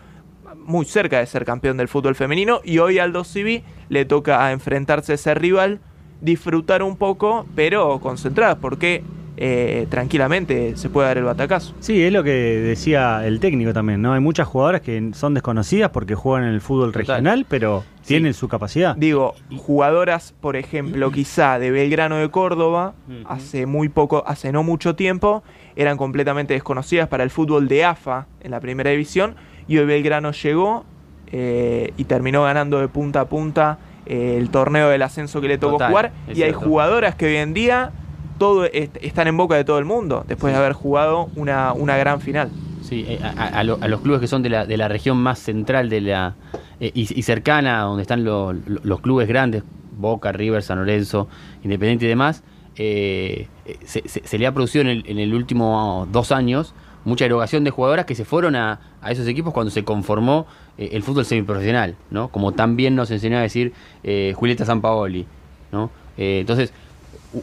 muy 0.69 0.85
cerca 0.85 1.19
de 1.19 1.27
ser 1.27 1.45
campeón 1.45 1.79
del 1.79 1.89
fútbol 1.89 2.15
femenino 2.15 2.61
y 2.63 2.79
hoy 2.79 2.99
Aldo 2.99 3.25
Civi 3.25 3.65
le 3.89 4.05
toca 4.05 4.53
enfrentarse 4.53 5.13
a 5.13 5.15
ese 5.17 5.35
rival, 5.35 5.81
disfrutar 6.21 6.83
un 6.83 6.97
poco, 6.97 7.47
pero 7.57 7.99
concentradas, 8.01 8.59
porque 8.61 9.03
eh, 9.41 9.87
tranquilamente 9.89 10.77
se 10.77 10.91
puede 10.91 11.09
dar 11.09 11.19
el 11.19 11.25
batacazo. 11.25 11.73
Sí, 11.81 12.03
es 12.03 12.13
lo 12.13 12.23
que 12.25 12.31
decía 12.33 13.25
el 13.27 13.39
técnico 13.41 13.73
también, 13.73 14.03
¿no? 14.03 14.13
Hay 14.13 14.21
muchas 14.21 14.47
jugadoras 14.49 14.81
que 14.83 15.11
son 15.15 15.33
desconocidas 15.33 15.91
porque 15.91 16.15
juegan 16.15 16.49
en 16.49 16.55
el 16.55 16.61
fútbol 16.61 16.93
Total. 16.93 17.07
regional, 17.07 17.47
pero 17.49 17.85
Sí. 18.03 18.15
tienen 18.15 18.35
su 18.35 18.49
capacidad. 18.49 18.97
Digo, 18.97 19.35
jugadoras, 19.57 20.35
por 20.41 20.57
ejemplo, 20.57 21.11
quizá 21.13 21.59
de 21.59 21.71
Belgrano 21.71 22.17
de 22.17 22.29
Córdoba, 22.31 22.95
hace 23.27 23.65
muy 23.67 23.89
poco, 23.89 24.25
hace 24.27 24.51
no 24.53 24.63
mucho 24.65 24.97
tiempo, 24.97 25.43
eran 25.77 25.97
completamente 25.97 26.55
desconocidas 26.55 27.07
para 27.09 27.23
el 27.23 27.31
fútbol 27.31 27.69
de 27.69 27.85
AFA 27.85 28.27
en 28.41 28.51
la 28.51 28.61
primera 28.61 28.91
división, 28.91 29.37
y 29.69 29.79
hoy 29.79 29.87
Belgrano 29.87 30.33
llegó 30.33 30.85
eh, 31.31 31.93
y 31.97 32.05
terminó 32.05 32.43
ganando 32.45 32.79
de 32.81 32.89
punta 32.89 33.21
a 33.21 33.25
punta 33.29 33.79
eh, 34.07 34.37
el 34.39 34.49
torneo 34.51 34.89
del 34.89 35.03
ascenso 35.03 35.41
que 35.41 35.49
le 35.49 35.59
tocó 35.59 35.75
Total, 35.75 35.89
jugar, 35.91 36.13
y 36.35 36.43
hay 36.43 36.53
jugadoras 36.53 37.15
que 37.15 37.27
hoy 37.27 37.37
en 37.37 37.53
día 37.55 37.91
todo 38.39 38.65
est- 38.65 38.97
están 39.03 39.27
en 39.29 39.37
boca 39.37 39.55
de 39.57 39.65
todo 39.65 39.79
el 39.79 39.85
mundo, 39.85 40.25
después 40.27 40.53
de 40.53 40.59
haber 40.59 40.73
jugado 40.73 41.29
una, 41.37 41.73
una 41.75 41.97
gran 41.97 42.21
final. 42.21 42.51
Sí, 42.83 43.05
eh, 43.07 43.19
a, 43.23 43.29
a- 43.43 43.47
a 43.49 43.65
lo- 43.65 43.77
a 43.81 43.89
los 43.89 44.01
clubes 44.01 44.21
que 44.21 44.27
son 44.27 44.43
de 44.43 44.49
la, 44.49 44.65
de 44.65 44.77
la 44.79 44.89
región 44.89 45.19
más 45.19 45.39
central 45.39 45.91
de 45.91 46.01
la 46.01 46.35
eh, 46.81 46.91
y, 46.95 47.01
y 47.19 47.23
cercana, 47.23 47.81
donde 47.81 48.03
están 48.03 48.25
lo- 48.25 48.53
lo- 48.55 48.81
los 48.83 49.01
clubes 49.01 49.29
grandes, 49.29 49.65
Boca, 49.99 50.31
River, 50.33 50.63
San 50.63 50.79
Lorenzo, 50.79 51.29
Independiente 51.65 52.05
y 52.07 52.09
demás, 52.09 52.43
eh, 52.77 53.49
se, 53.85 54.09
se- 54.09 54.27
se 54.27 54.39
le 54.39 54.47
ha 54.47 54.53
producido 54.55 54.83
en 54.83 54.89
el, 54.89 55.05
en 55.07 55.19
el 55.19 55.35
último 55.35 56.07
dos 56.13 56.31
años 56.33 56.73
mucha 57.05 57.25
erogación 57.25 57.65
de 57.65 57.71
jugadoras 57.71 58.05
que 58.07 58.15
se 58.15 58.25
fueron 58.25 58.57
a, 58.57 58.81
a 59.01 59.11
esos 59.13 59.27
equipos 59.27 59.53
cuando 59.55 59.71
se 59.71 59.85
conformó 59.85 60.47
eh, 60.77 60.91
el 60.93 61.03
fútbol 61.03 61.25
semiprofesional, 61.25 61.97
¿no? 62.11 62.29
Como 62.29 62.53
también 62.53 62.95
nos 62.95 63.11
enseñó 63.11 63.39
a 63.39 63.43
decir 63.43 63.73
eh, 64.05 64.33
Julieta 64.37 64.65
Sampaoli, 64.65 65.27
¿no? 65.73 65.91
Eh, 66.17 66.39
entonces, 66.41 66.73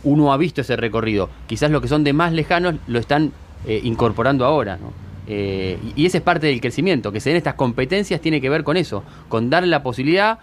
uno 0.03 0.33
ha 0.33 0.37
visto 0.37 0.61
ese 0.61 0.75
recorrido. 0.75 1.29
Quizás 1.47 1.71
los 1.71 1.81
que 1.81 1.87
son 1.87 2.03
de 2.03 2.13
más 2.13 2.33
lejanos 2.33 2.75
lo 2.87 2.99
están 2.99 3.31
eh, 3.67 3.79
incorporando 3.83 4.45
ahora, 4.45 4.77
y 5.27 6.05
ese 6.05 6.17
es 6.19 6.23
parte 6.23 6.45
del 6.45 6.61
crecimiento, 6.61 7.11
que 7.11 7.19
se 7.19 7.29
den 7.31 7.37
estas 7.37 7.55
competencias 7.55 8.21
tiene 8.21 8.39
que 8.39 8.47
ver 8.49 8.63
con 8.63 8.77
eso, 8.77 9.03
con 9.27 9.49
darle 9.49 9.69
la 9.69 9.81
posibilidad 9.81 10.37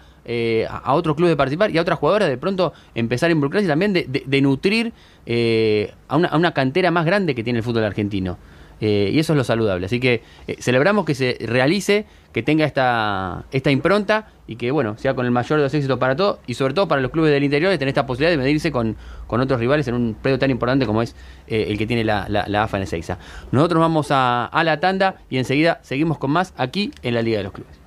a, 0.69 0.93
otros 0.93 1.15
clubes 1.15 1.31
de 1.31 1.37
participar 1.37 1.71
y 1.71 1.77
a 1.77 1.81
otras 1.81 1.99
jugadoras 1.99 2.27
de 2.27 2.37
pronto 2.37 2.73
empezar 2.93 3.29
a 3.29 3.31
involucrarse 3.31 3.65
y 3.65 3.69
también 3.69 3.93
de, 3.93 4.03
de- 4.09 4.23
de 4.25 4.41
nutrir 4.41 4.91
eh, 5.25 5.93
a, 6.09 6.17
una, 6.17 6.27
a 6.27 6.37
una 6.37 6.51
cantera 6.53 6.91
más 6.91 7.05
grande 7.05 7.33
que 7.33 7.43
tiene 7.45 7.59
el 7.59 7.63
fútbol 7.63 7.85
argentino. 7.85 8.37
Eh, 8.85 9.11
y 9.13 9.19
eso 9.19 9.31
es 9.31 9.37
lo 9.37 9.45
saludable. 9.45 9.85
Así 9.85 10.01
que 10.01 10.23
eh, 10.45 10.57
celebramos 10.59 11.05
que 11.05 11.15
se 11.15 11.37
realice, 11.39 12.05
que 12.33 12.43
tenga 12.43 12.65
esta, 12.65 13.45
esta 13.53 13.71
impronta 13.71 14.27
y 14.45 14.57
que, 14.57 14.71
bueno, 14.71 14.97
sea 14.97 15.13
con 15.13 15.25
el 15.25 15.31
mayor 15.31 15.59
de 15.59 15.63
los 15.63 15.73
éxitos 15.73 15.97
para 15.97 16.17
todos 16.17 16.39
y 16.47 16.55
sobre 16.55 16.73
todo 16.73 16.89
para 16.89 17.01
los 17.01 17.09
clubes 17.09 17.31
del 17.31 17.45
interior 17.45 17.71
de 17.71 17.77
tener 17.77 17.93
esta 17.93 18.05
posibilidad 18.05 18.31
de 18.31 18.37
medirse 18.43 18.73
con, 18.73 18.97
con 19.25 19.39
otros 19.39 19.57
rivales 19.57 19.87
en 19.87 19.93
un 19.93 20.17
predio 20.21 20.37
tan 20.37 20.51
importante 20.51 20.85
como 20.85 21.01
es 21.01 21.15
eh, 21.47 21.67
el 21.69 21.77
que 21.77 21.87
tiene 21.87 22.03
la, 22.03 22.27
la, 22.27 22.63
AFA 22.63 22.75
en 22.75 22.83
Ezeiza. 22.83 23.19
Nosotros 23.53 23.79
vamos 23.79 24.07
a, 24.11 24.47
a 24.47 24.63
la 24.65 24.81
tanda 24.81 25.15
y 25.29 25.37
enseguida 25.37 25.79
seguimos 25.81 26.17
con 26.17 26.31
más 26.31 26.53
aquí 26.57 26.91
en 27.03 27.13
la 27.13 27.21
Liga 27.21 27.37
de 27.37 27.43
los 27.45 27.53
Clubes. 27.53 27.79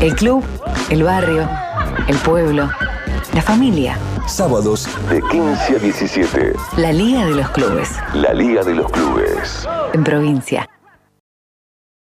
El 0.00 0.16
club, 0.16 0.42
el 0.90 1.04
barrio, 1.04 1.48
el 2.08 2.16
pueblo, 2.16 2.68
la 3.32 3.42
familia. 3.42 3.96
Sábados 4.26 4.88
de 5.08 5.22
15 5.22 5.76
a 5.76 5.78
17. 5.78 6.52
La 6.76 6.92
Liga 6.92 7.24
de 7.26 7.30
los 7.36 7.48
Clubes. 7.50 7.92
La 8.12 8.34
Liga 8.34 8.64
de 8.64 8.74
los 8.74 8.90
Clubes. 8.90 9.66
En 9.92 10.02
provincia. 10.02 10.68